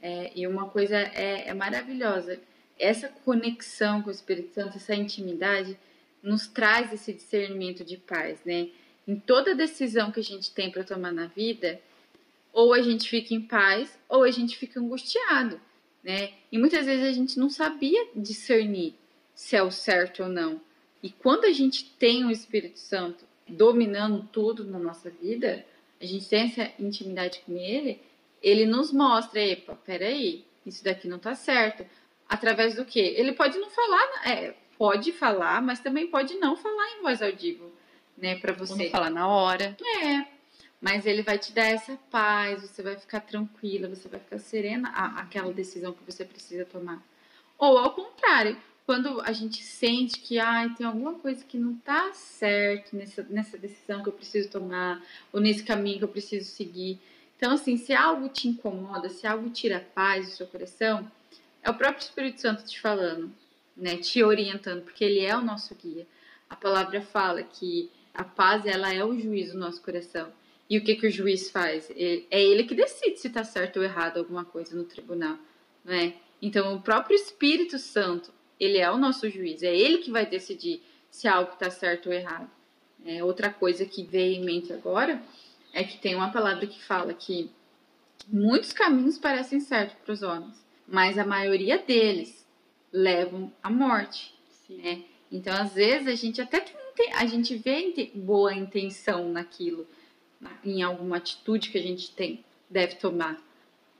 É, 0.00 0.32
e 0.34 0.46
uma 0.46 0.68
coisa 0.68 0.96
é, 0.96 1.48
é 1.48 1.54
maravilhosa. 1.54 2.40
Essa 2.78 3.08
conexão 3.08 4.02
com 4.02 4.08
o 4.08 4.12
Espírito 4.12 4.54
Santo, 4.54 4.76
essa 4.76 4.94
intimidade, 4.94 5.76
nos 6.22 6.46
traz 6.46 6.92
esse 6.92 7.12
discernimento 7.12 7.84
de 7.84 7.96
paz, 7.96 8.40
né? 8.44 8.68
Em 9.06 9.16
toda 9.16 9.54
decisão 9.54 10.10
que 10.10 10.20
a 10.20 10.24
gente 10.24 10.50
tem 10.50 10.70
para 10.70 10.82
tomar 10.82 11.12
na 11.12 11.26
vida, 11.26 11.80
ou 12.52 12.72
a 12.72 12.80
gente 12.80 13.08
fica 13.08 13.34
em 13.34 13.40
paz, 13.40 13.98
ou 14.08 14.22
a 14.22 14.30
gente 14.30 14.56
fica 14.56 14.80
angustiado, 14.80 15.60
né? 16.02 16.32
E 16.50 16.58
muitas 16.58 16.86
vezes 16.86 17.04
a 17.04 17.12
gente 17.12 17.38
não 17.38 17.50
sabia 17.50 18.08
discernir 18.16 18.94
se 19.34 19.54
é 19.54 19.62
o 19.62 19.70
certo 19.70 20.22
ou 20.22 20.28
não. 20.28 20.60
E 21.02 21.10
quando 21.10 21.44
a 21.44 21.52
gente 21.52 21.84
tem 21.98 22.24
o 22.24 22.30
Espírito 22.30 22.78
Santo 22.78 23.25
dominando 23.48 24.28
tudo 24.32 24.64
na 24.64 24.78
nossa 24.78 25.10
vida, 25.10 25.64
a 26.00 26.04
gente 26.04 26.28
tem 26.28 26.42
essa 26.42 26.70
intimidade 26.78 27.40
com 27.46 27.56
ele, 27.56 28.00
ele 28.42 28.66
nos 28.66 28.92
mostra, 28.92 29.40
epa, 29.40 29.74
peraí, 29.74 30.44
isso 30.64 30.84
daqui 30.84 31.08
não 31.08 31.18
tá 31.18 31.34
certo. 31.34 31.86
Através 32.28 32.74
do 32.74 32.84
quê? 32.84 33.14
Ele 33.16 33.32
pode 33.32 33.58
não 33.58 33.70
falar, 33.70 34.26
é, 34.26 34.54
pode 34.76 35.12
falar, 35.12 35.62
mas 35.62 35.80
também 35.80 36.08
pode 36.08 36.34
não 36.34 36.56
falar 36.56 36.98
em 36.98 37.02
voz 37.02 37.22
audível, 37.22 37.72
né, 38.16 38.36
para 38.36 38.52
você. 38.52 38.84
Não 38.84 38.90
falar 38.90 39.10
na 39.10 39.28
hora. 39.28 39.76
É, 40.02 40.26
mas 40.80 41.06
ele 41.06 41.22
vai 41.22 41.38
te 41.38 41.52
dar 41.52 41.66
essa 41.66 41.96
paz, 42.10 42.62
você 42.62 42.82
vai 42.82 42.96
ficar 42.96 43.20
tranquila, 43.20 43.88
você 43.88 44.08
vai 44.08 44.20
ficar 44.20 44.38
serena 44.38 44.90
aquela 45.16 45.52
decisão 45.52 45.92
que 45.92 46.04
você 46.04 46.24
precisa 46.24 46.64
tomar. 46.64 47.02
Ou 47.58 47.78
ao 47.78 47.92
contrário, 47.92 48.56
quando 48.86 49.20
a 49.20 49.32
gente 49.32 49.62
sente 49.62 50.20
que 50.20 50.38
ai, 50.38 50.72
tem 50.74 50.86
alguma 50.86 51.14
coisa 51.14 51.44
que 51.44 51.58
não 51.58 51.74
tá 51.74 52.12
certo 52.14 52.96
nessa, 52.96 53.26
nessa 53.28 53.58
decisão 53.58 54.02
que 54.02 54.08
eu 54.08 54.12
preciso 54.12 54.48
tomar, 54.48 55.04
ou 55.32 55.40
nesse 55.40 55.64
caminho 55.64 55.98
que 55.98 56.04
eu 56.04 56.08
preciso 56.08 56.48
seguir, 56.48 56.98
então, 57.36 57.52
assim, 57.52 57.76
se 57.76 57.92
algo 57.92 58.28
te 58.28 58.48
incomoda, 58.48 59.10
se 59.10 59.26
algo 59.26 59.50
tira 59.50 59.76
a 59.76 59.80
paz 59.80 60.26
do 60.26 60.32
seu 60.36 60.46
coração, 60.46 61.10
é 61.62 61.70
o 61.70 61.74
próprio 61.74 62.02
Espírito 62.02 62.40
Santo 62.40 62.64
te 62.64 62.80
falando, 62.80 63.30
né? 63.76 63.96
Te 63.98 64.22
orientando, 64.24 64.82
porque 64.82 65.04
ele 65.04 65.20
é 65.20 65.36
o 65.36 65.42
nosso 65.42 65.74
guia. 65.74 66.06
A 66.48 66.56
palavra 66.56 67.02
fala 67.02 67.42
que 67.42 67.90
a 68.14 68.24
paz, 68.24 68.64
ela 68.64 68.92
é 68.92 69.04
o 69.04 69.18
juiz 69.18 69.52
do 69.52 69.58
nosso 69.58 69.82
coração. 69.82 70.32
E 70.68 70.78
o 70.78 70.84
que, 70.84 70.96
que 70.96 71.06
o 71.06 71.10
juiz 71.10 71.50
faz? 71.50 71.90
É 71.90 72.42
ele 72.42 72.64
que 72.64 72.74
decide 72.74 73.18
se 73.18 73.28
está 73.28 73.44
certo 73.44 73.76
ou 73.76 73.84
errado 73.84 74.16
alguma 74.16 74.44
coisa 74.44 74.74
no 74.74 74.84
tribunal, 74.84 75.38
né? 75.84 76.14
Então, 76.40 76.74
o 76.74 76.80
próprio 76.80 77.14
Espírito 77.14 77.78
Santo, 77.78 78.32
ele 78.58 78.78
é 78.78 78.90
o 78.90 78.98
nosso 78.98 79.28
juiz. 79.28 79.62
É 79.62 79.74
ele 79.74 79.98
que 79.98 80.10
vai 80.10 80.26
decidir 80.26 80.82
se 81.10 81.28
algo 81.28 81.52
está 81.52 81.70
certo 81.70 82.06
ou 82.06 82.12
errado. 82.12 82.50
É, 83.04 83.22
outra 83.22 83.50
coisa 83.50 83.84
que 83.84 84.02
veio 84.02 84.34
em 84.34 84.44
mente 84.44 84.72
agora 84.72 85.22
é 85.72 85.84
que 85.84 85.98
tem 85.98 86.14
uma 86.14 86.32
palavra 86.32 86.66
que 86.66 86.82
fala 86.82 87.14
que 87.14 87.50
muitos 88.26 88.72
caminhos 88.72 89.18
parecem 89.18 89.60
certos 89.60 89.96
para 90.04 90.12
os 90.12 90.22
homens, 90.22 90.64
mas 90.88 91.18
a 91.18 91.24
maioria 91.24 91.78
deles 91.78 92.46
levam 92.92 93.52
à 93.62 93.70
morte, 93.70 94.34
né? 94.68 95.04
Então, 95.30 95.54
às 95.54 95.74
vezes 95.74 96.08
a 96.08 96.14
gente 96.14 96.40
até 96.40 96.60
tem, 96.60 97.12
a 97.12 97.26
gente 97.26 97.56
vê 97.56 98.10
boa 98.14 98.54
intenção 98.54 99.28
naquilo, 99.30 99.86
em 100.64 100.82
alguma 100.82 101.18
atitude 101.18 101.70
que 101.70 101.78
a 101.78 101.82
gente 101.82 102.10
tem 102.12 102.44
deve 102.68 102.96
tomar, 102.96 103.40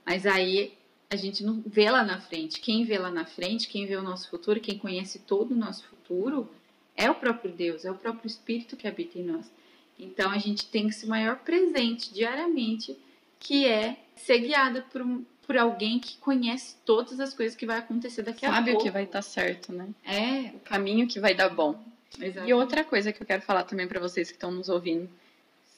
mas 0.04 0.26
aí 0.26 0.76
a 1.08 1.16
gente 1.16 1.44
não 1.44 1.62
vê 1.64 1.90
lá 1.90 2.04
na 2.04 2.20
frente. 2.20 2.60
Quem 2.60 2.84
vê 2.84 2.98
lá 2.98 3.10
na 3.10 3.24
frente, 3.24 3.68
quem 3.68 3.86
vê 3.86 3.96
o 3.96 4.02
nosso 4.02 4.28
futuro, 4.28 4.60
quem 4.60 4.78
conhece 4.78 5.20
todo 5.20 5.52
o 5.52 5.56
nosso 5.56 5.84
futuro, 5.84 6.48
é 6.96 7.10
o 7.10 7.14
próprio 7.14 7.52
Deus, 7.52 7.84
é 7.84 7.90
o 7.90 7.94
próprio 7.94 8.26
Espírito 8.26 8.76
que 8.76 8.88
habita 8.88 9.18
em 9.18 9.24
nós. 9.24 9.50
Então 9.98 10.30
a 10.30 10.38
gente 10.38 10.66
tem 10.66 10.88
esse 10.88 11.06
maior 11.06 11.38
presente 11.38 12.12
diariamente, 12.12 12.96
que 13.38 13.66
é 13.66 13.96
ser 14.14 14.38
guiada 14.40 14.82
por, 14.82 15.02
um, 15.02 15.24
por 15.46 15.56
alguém 15.56 15.98
que 15.98 16.16
conhece 16.18 16.76
todas 16.84 17.20
as 17.20 17.32
coisas 17.32 17.56
que 17.56 17.66
vai 17.66 17.78
acontecer 17.78 18.22
daqui 18.22 18.46
Sabe 18.46 18.52
a 18.52 18.56
pouco. 18.56 18.70
Sabe 18.70 18.80
o 18.80 18.84
que 18.84 18.90
vai 18.90 19.04
estar 19.04 19.18
tá 19.18 19.22
certo, 19.22 19.72
né? 19.72 19.88
É. 20.04 20.54
O 20.56 20.60
caminho 20.60 21.06
que 21.06 21.20
vai 21.20 21.34
dar 21.34 21.48
bom. 21.48 21.82
Exatamente. 22.18 22.50
E 22.50 22.54
outra 22.54 22.84
coisa 22.84 23.12
que 23.12 23.22
eu 23.22 23.26
quero 23.26 23.42
falar 23.42 23.64
também 23.64 23.86
para 23.86 24.00
vocês 24.00 24.28
que 24.28 24.36
estão 24.36 24.50
nos 24.50 24.68
ouvindo. 24.68 25.08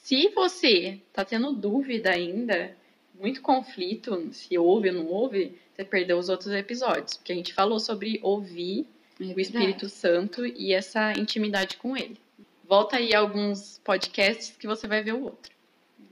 Se 0.02 0.28
você 0.30 1.00
tá 1.12 1.25
tendo 1.25 1.52
dúvida 1.52 2.11
ainda, 2.11 2.75
muito 3.21 3.43
conflito, 3.43 4.29
se 4.33 4.57
ouve 4.57 4.89
ou 4.91 4.95
não 4.95 5.07
ouve, 5.07 5.59
você 5.75 5.85
perdeu 5.85 6.19
os 6.19 6.29
outros 6.29 6.53
episódios, 6.53 7.17
porque 7.17 7.33
a 7.33 7.37
gente 7.37 7.55
falou 7.55 7.79
sobre 7.79 8.19
ouvir 8.23 8.87
É 9.21 9.25
o 9.25 9.41
Espírito 9.41 9.89
Santo 9.89 10.47
e 10.47 10.73
essa 10.73 11.13
intimidade 11.13 11.77
com 11.77 11.97
ele. 11.97 12.19
Volta 12.65 12.97
aí 12.97 13.15
alguns 13.15 13.81
podcasts 13.85 14.55
que 14.57 14.67
você 14.67 14.87
vai 14.87 15.03
ver 15.03 15.15
o 15.15 15.23
outro. 15.23 15.53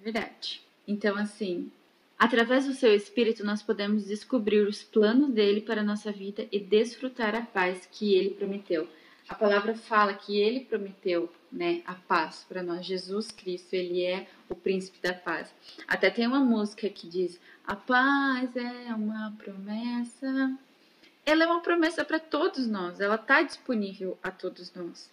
Verdade. 0.02 0.62
Então, 0.86 1.16
assim, 1.16 1.70
através 2.18 2.66
do 2.66 2.72
seu 2.72 2.94
espírito, 2.94 3.44
nós 3.44 3.62
podemos 3.62 4.06
descobrir 4.06 4.60
os 4.60 4.82
planos 4.82 5.30
dele 5.32 5.60
para 5.60 5.80
a 5.80 5.84
nossa 5.84 6.10
vida 6.10 6.46
e 6.50 6.58
desfrutar 6.58 7.34
a 7.34 7.42
paz 7.42 7.88
que 7.90 8.14
ele 8.14 8.30
prometeu. 8.30 8.88
A 9.28 9.34
palavra 9.34 9.74
fala 9.74 10.14
que 10.14 10.38
ele 10.38 10.60
prometeu, 10.60 11.28
né, 11.50 11.82
a 11.86 11.94
paz 11.94 12.44
para 12.48 12.62
nós. 12.62 12.84
Jesus 12.84 13.30
Cristo, 13.30 13.74
ele 13.74 14.02
é 14.02 14.28
o 14.48 14.54
príncipe 14.54 14.98
da 15.00 15.14
paz. 15.14 15.52
Até 15.86 16.10
tem 16.10 16.26
uma 16.26 16.40
música 16.40 16.88
que 16.88 17.08
diz: 17.08 17.40
"A 17.66 17.76
paz 17.76 18.54
é 18.56 18.94
uma 18.94 19.34
promessa". 19.38 20.56
Ela 21.24 21.44
é 21.44 21.46
uma 21.46 21.60
promessa 21.60 22.04
para 22.04 22.20
todos 22.20 22.66
nós. 22.66 23.00
Ela 23.00 23.16
está 23.16 23.42
disponível 23.42 24.16
a 24.22 24.30
todos 24.30 24.72
nós. 24.74 25.10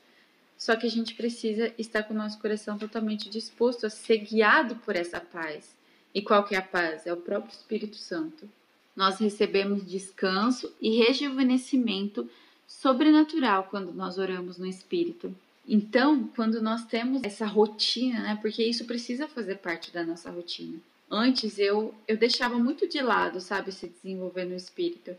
Só 0.58 0.76
que 0.76 0.86
a 0.86 0.90
gente 0.90 1.16
precisa 1.16 1.74
estar 1.78 2.04
com 2.04 2.14
o 2.14 2.18
nosso 2.18 2.40
coração 2.40 2.78
totalmente 2.78 3.30
disposto 3.30 3.86
a 3.86 3.90
ser 3.90 4.20
guiado 4.20 4.76
por 4.78 4.96
essa 4.96 5.20
paz. 5.20 5.76
E 6.14 6.22
qual 6.22 6.44
que 6.44 6.56
é 6.56 6.60
a 6.60 6.62
paz? 6.62 7.08
É 7.08 7.12
o 7.12 7.18
próprio 7.18 7.52
Espírito 7.52 7.98
Santo. 7.98 8.48
Nós 8.96 9.18
recebemos 9.18 9.86
descanso 9.86 10.72
e 10.80 11.04
rejuvenescimento 11.04 12.30
sobrenatural 12.68 13.66
quando 13.70 13.92
nós 13.92 14.18
oramos 14.18 14.58
no 14.58 14.68
Espírito. 14.68 15.36
Então, 15.68 16.28
quando 16.36 16.62
nós 16.62 16.86
temos 16.86 17.24
essa 17.24 17.46
rotina, 17.46 18.22
né? 18.22 18.40
Porque 18.42 18.64
isso 18.64 18.86
precisa 18.86 19.28
fazer 19.28 19.56
parte 19.58 19.94
da 19.94 20.04
nossa 20.04 20.30
rotina. 20.30 20.78
Antes 21.10 21.58
eu 21.58 21.94
eu 22.08 22.18
deixava 22.18 22.58
muito 22.58 22.88
de 22.88 23.02
lado, 23.02 23.40
sabe, 23.40 23.72
se 23.72 23.88
desenvolver 23.88 24.46
no 24.46 24.56
Espírito. 24.56 25.16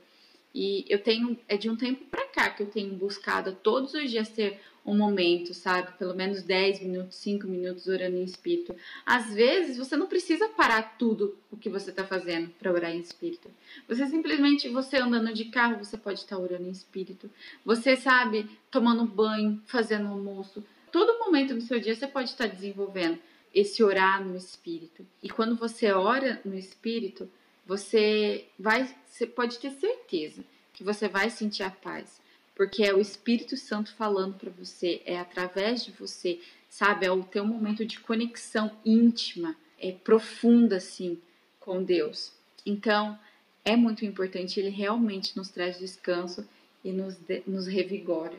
E 0.55 0.85
eu 0.89 1.03
tenho 1.03 1.39
é 1.49 1.57
de 1.57 1.71
um 1.71 1.77
tempo 1.77 2.05
para 2.11 2.27
cá 2.27 2.51
que 2.51 2.63
eu 2.63 2.67
tenho 2.67 2.95
buscado 2.95 3.53
todos 3.63 3.95
os 3.95 4.11
dias 4.11 4.29
ter 4.29 4.61
um 4.85 4.97
momento, 4.97 5.55
sabe? 5.55 5.93
Pelo 5.93 6.15
menos 6.15 6.43
10 6.43 6.81
minutos, 6.81 7.17
5 7.17 7.47
minutos 7.47 7.87
orando 7.87 8.17
em 8.17 8.25
espírito. 8.25 8.75
Às 9.07 9.33
vezes 9.33 9.79
você 9.79 9.97
não 9.97 10.07
precisa 10.07 10.49
parar 10.49 10.97
tudo 10.99 11.37
o 11.51 11.57
que 11.57 11.71
você 11.71 11.91
está 11.91 12.05
fazendo 12.05 12.51
para 12.59 12.71
orar 12.71 12.91
em 12.91 13.01
espírito. 13.01 13.49
Você 13.89 14.07
simplesmente, 14.07 14.69
você 14.69 14.99
andando 14.99 15.33
de 15.33 15.47
carro, 15.47 15.83
você 15.83 15.97
pode 15.97 16.21
estar 16.21 16.39
orando 16.39 16.69
em 16.69 16.71
espírito. 16.71 17.31
Você 17.65 17.97
sabe, 17.97 18.49
tomando 18.71 19.07
banho, 19.07 19.63
fazendo 19.67 20.09
almoço. 20.09 20.63
Todo 20.93 21.19
momento 21.19 21.55
do 21.55 21.63
seu 21.63 21.81
dia 21.81 21.95
você 21.95 22.07
pode 22.07 22.29
estar 22.31 22.47
desenvolvendo 22.47 23.19
esse 23.55 23.83
orar 23.83 24.23
no 24.23 24.37
espírito. 24.37 25.07
E 25.23 25.31
quando 25.31 25.57
você 25.57 25.93
ora 25.93 26.41
no 26.45 26.55
espírito, 26.59 27.31
você 27.67 28.47
vai, 28.59 28.95
você 29.07 29.27
pode 29.27 29.59
ter 29.59 29.71
certeza 29.71 30.45
que 30.75 30.85
você 30.85 31.09
vai 31.09 31.31
sentir 31.31 31.63
a 31.63 31.71
paz 31.71 32.21
porque 32.55 32.85
é 32.85 32.95
o 32.95 33.01
Espírito 33.01 33.57
Santo 33.57 33.95
falando 33.95 34.35
para 34.35 34.51
você, 34.51 35.03
é 35.05 35.19
através 35.19 35.85
de 35.85 35.91
você, 35.93 36.41
sabe? 36.69 37.07
É 37.07 37.11
o 37.11 37.25
teu 37.25 37.45
momento 37.45 37.85
de 37.85 37.99
conexão 38.01 38.71
íntima, 38.85 39.57
é 39.79 39.93
profunda 39.93 40.77
assim 40.77 41.19
com 41.59 41.83
Deus. 41.83 42.33
Então, 42.65 43.19
é 43.65 43.77
muito 43.77 44.05
importante, 44.05 44.61
ele 44.61 44.69
realmente 44.69 45.37
nos 45.37 45.49
traz 45.49 45.79
descanso 45.79 46.47
e 46.85 46.93
nos, 46.93 47.19
nos 47.47 47.67
revigora. 47.67 48.37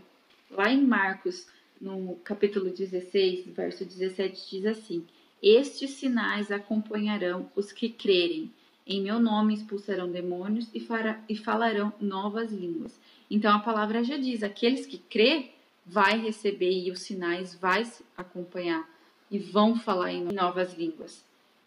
Lá 0.49 0.71
em 0.71 0.81
Marcos, 0.85 1.47
no 1.81 2.15
capítulo 2.23 2.69
16, 2.69 3.47
verso 3.47 3.83
17, 3.83 4.49
diz 4.49 4.65
assim: 4.65 5.05
Estes 5.41 5.91
sinais 5.91 6.51
acompanharão 6.51 7.49
os 7.55 7.71
que 7.71 7.89
crerem. 7.89 8.51
Em 8.87 9.01
meu 9.01 9.19
nome 9.19 9.55
expulsarão 9.55 10.11
demônios 10.11 10.69
e, 10.73 10.79
fará, 10.79 11.19
e 11.27 11.35
falarão 11.35 11.91
novas 11.99 12.51
línguas. 12.51 12.99
Então 13.29 13.55
a 13.55 13.59
palavra 13.59 14.03
já 14.03 14.17
diz: 14.17 14.43
aqueles 14.43 14.85
que 14.85 14.97
crê 14.97 15.51
vai 15.85 16.19
receber 16.19 16.71
e 16.71 16.91
os 16.91 17.01
sinais 17.01 17.55
vai 17.55 17.83
acompanhar 18.17 18.87
e 19.29 19.37
vão 19.37 19.75
falar 19.75 20.11
em 20.11 20.23
novas 20.23 20.73
línguas. 20.73 21.23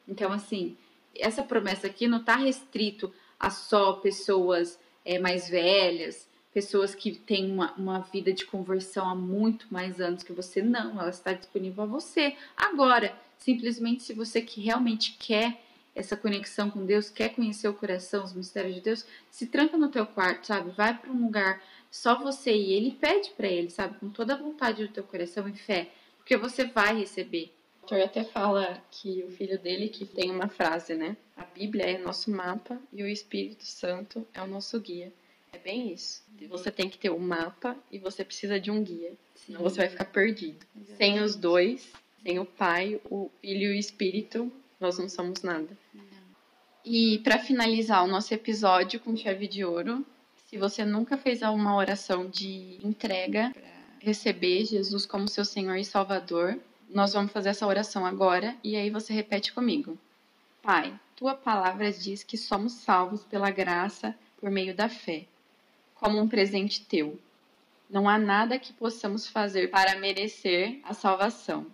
Então 0.07 0.33
assim, 0.33 0.77
essa 1.17 1.43
promessa 1.43 1.87
aqui 1.87 2.07
não 2.07 2.19
está 2.19 2.37
restrito 2.37 3.13
a 3.39 3.51
só 3.51 3.95
pessoas 3.95 4.79
é, 5.05 5.19
mais 5.19 5.49
velhas, 5.49 6.29
pessoas 6.53 6.95
que 6.95 7.13
têm 7.13 7.51
uma, 7.51 7.73
uma 7.75 8.01
vida 8.01 8.33
de 8.33 8.45
conversão 8.45 9.09
há 9.09 9.15
muito 9.15 9.67
mais 9.71 10.01
anos 10.01 10.23
que 10.23 10.33
você. 10.33 10.63
Não, 10.63 11.01
ela 11.01 11.11
está 11.11 11.33
disponível 11.33 11.85
a 11.85 11.87
você 11.87 12.37
agora. 12.57 13.15
Simplesmente 13.39 14.03
se 14.03 14.13
você 14.13 14.43
que 14.43 14.61
realmente 14.61 15.17
quer 15.19 15.63
essa 15.99 16.17
conexão 16.17 16.71
com 16.71 16.87
Deus, 16.87 17.11
quer 17.11 17.31
conhecer 17.31 17.67
o 17.67 17.75
coração, 17.75 18.25
os 18.25 18.33
mistérios 18.33 18.77
de 18.77 18.81
Deus, 18.81 19.05
se 19.33 19.47
tranca 19.47 19.77
no 19.77 19.89
teu 19.89 20.07
quarto, 20.07 20.47
sabe? 20.47 20.71
Vai 20.71 20.97
para 20.97 21.11
um 21.11 21.25
lugar 21.25 21.61
só 21.91 22.17
você 22.17 22.53
e 22.53 22.73
ele 22.73 22.93
pede 22.93 23.31
para 23.31 23.49
ele, 23.49 23.69
sabe? 23.69 23.99
Com 23.99 24.09
toda 24.09 24.35
a 24.35 24.37
vontade 24.37 24.87
do 24.87 24.93
teu 24.93 25.03
coração 25.03 25.49
e 25.49 25.55
fé, 25.55 25.89
porque 26.17 26.37
você 26.37 26.67
vai 26.67 26.97
receber. 26.97 27.53
O 27.83 27.85
autor 27.85 28.01
até 28.03 28.23
fala 28.23 28.81
que 28.91 29.25
o 29.25 29.31
filho 29.33 29.59
dele 29.59 29.89
que 29.89 30.05
tem 30.07 30.31
uma 30.31 30.49
frase, 30.49 30.95
né? 30.95 31.17
A 31.37 31.45
Bíblia 31.45 31.85
é 31.85 31.99
nosso 31.99 32.31
mapa 32.31 32.81
e 32.93 33.03
o 33.03 33.09
Espírito 33.09 33.65
Santo 33.65 34.25
é 34.33 34.41
o 34.41 34.47
nosso 34.47 34.79
guia. 34.79 35.13
É 35.53 35.59
bem 35.59 35.93
isso. 35.93 36.23
Você 36.49 36.71
tem 36.71 36.89
que 36.89 36.99
ter 36.99 37.11
o 37.11 37.17
um 37.17 37.19
mapa 37.19 37.77
e 37.91 37.99
você 37.99 38.25
precisa 38.25 38.61
de 38.61 38.71
um 38.71 38.85
guia. 38.85 39.15
Senão 39.35 39.63
você 39.63 39.79
vai 39.79 39.89
ficar 39.89 40.05
perdido. 40.05 40.65
Sem 40.97 41.21
os 41.21 41.35
dois, 41.35 41.91
sem 42.23 42.39
o 42.39 42.45
Pai, 42.45 43.01
o 43.11 43.31
Filho 43.41 43.73
e 43.73 43.75
o 43.75 43.75
Espírito, 43.75 44.53
nós 44.81 44.99
não 44.99 45.09
somos 45.09 45.43
nada. 45.43 45.69
Não. 45.93 46.05
E 46.85 47.19
para 47.19 47.39
finalizar 47.39 48.05
o 48.05 48.09
nosso 48.09 48.33
episódio 48.33 49.01
com 49.01 49.17
chave 49.17 49.47
de 49.47 49.65
ouro, 49.65 50.07
se 50.47 50.57
você 50.57 50.85
nunca 50.85 51.19
fez 51.19 51.43
uma 51.43 51.77
oração 51.77 52.29
de 52.29 52.79
entrega 52.83 53.51
para 53.53 53.63
receber 54.01 54.65
Jesus 54.65 55.05
como 55.05 55.29
seu 55.29 55.45
Senhor 55.45 55.77
e 55.77 55.85
Salvador, 55.85 56.59
nós 56.89 57.13
vamos 57.13 57.33
fazer 57.33 57.51
essa 57.51 57.67
oração 57.67 58.07
agora 58.07 58.57
e 58.65 58.75
aí 58.77 58.89
você 58.89 59.13
repete 59.13 59.53
comigo. 59.53 59.99
Pai, 60.63 60.99
tua 61.15 61.35
palavra 61.35 61.93
diz 61.93 62.23
que 62.23 62.39
somos 62.39 62.73
salvos 62.73 63.25
pela 63.25 63.51
graça 63.51 64.15
por 64.41 64.51
meio 64.51 64.75
da 64.75 64.89
fé, 64.89 65.27
como 65.95 66.19
um 66.19 66.29
presente 66.29 66.85
teu. 66.85 67.19
Não 67.91 68.09
há 68.09 68.19
nada 68.19 68.59
que 68.59 68.73
possamos 68.73 69.27
fazer 69.27 69.71
para 69.71 69.99
merecer 69.99 70.81
a 70.85 70.95
salvação. 70.95 71.67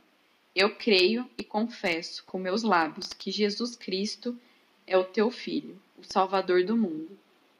Eu 0.54 0.76
creio 0.76 1.28
e 1.36 1.42
confesso 1.42 2.22
com 2.24 2.38
meus 2.38 2.62
lábios 2.62 3.12
que 3.12 3.32
Jesus 3.32 3.74
Cristo 3.74 4.38
é 4.86 4.96
o 4.96 5.02
teu 5.02 5.28
Filho, 5.28 5.76
o 5.98 6.04
Salvador 6.04 6.62
do 6.64 6.76
mundo. 6.76 7.18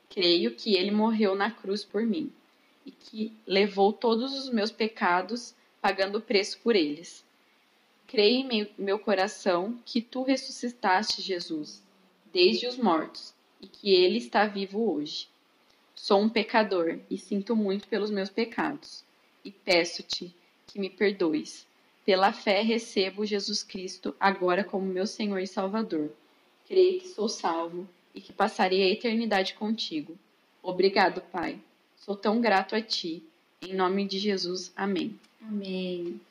Creio 0.08 0.54
que 0.54 0.76
ele 0.76 0.92
morreu 0.92 1.34
na 1.34 1.50
cruz 1.50 1.84
por 1.84 2.06
mim 2.06 2.32
e 2.86 2.92
que 2.92 3.32
levou 3.44 3.92
todos 3.92 4.32
os 4.32 4.48
meus 4.48 4.70
pecados, 4.70 5.56
pagando 5.82 6.18
o 6.18 6.22
preço 6.22 6.60
por 6.60 6.76
eles. 6.76 7.24
Creio 8.06 8.48
em 8.52 8.70
meu 8.78 8.98
coração 9.00 9.76
que 9.84 10.00
tu 10.00 10.22
ressuscitaste 10.22 11.20
Jesus, 11.20 11.82
desde 12.32 12.68
os 12.68 12.76
mortos, 12.76 13.34
e 13.60 13.66
que 13.66 13.92
ele 13.92 14.18
está 14.18 14.46
vivo 14.46 14.94
hoje. 14.94 15.26
Sou 15.96 16.20
um 16.20 16.28
pecador 16.28 17.00
e 17.10 17.18
sinto 17.18 17.56
muito 17.56 17.88
pelos 17.88 18.10
meus 18.12 18.30
pecados, 18.30 19.02
e 19.44 19.50
peço-te 19.50 20.32
que 20.68 20.78
me 20.78 20.88
perdoes 20.88 21.66
pela 22.04 22.32
fé 22.32 22.60
recebo 22.62 23.24
Jesus 23.24 23.62
Cristo 23.62 24.14
agora 24.20 24.62
como 24.62 24.84
meu 24.84 25.06
Senhor 25.06 25.38
e 25.38 25.46
Salvador. 25.46 26.12
Creio 26.66 27.00
que 27.00 27.08
sou 27.08 27.28
salvo 27.28 27.88
e 28.14 28.20
que 28.20 28.32
passarei 28.32 28.82
a 28.82 28.90
eternidade 28.90 29.54
contigo. 29.54 30.16
Obrigado, 30.62 31.20
Pai. 31.20 31.58
Sou 31.96 32.14
tão 32.14 32.40
grato 32.40 32.74
a 32.74 32.80
ti. 32.80 33.22
Em 33.60 33.74
nome 33.74 34.06
de 34.06 34.18
Jesus. 34.18 34.72
Amém. 34.76 35.18
Amém. 35.40 36.20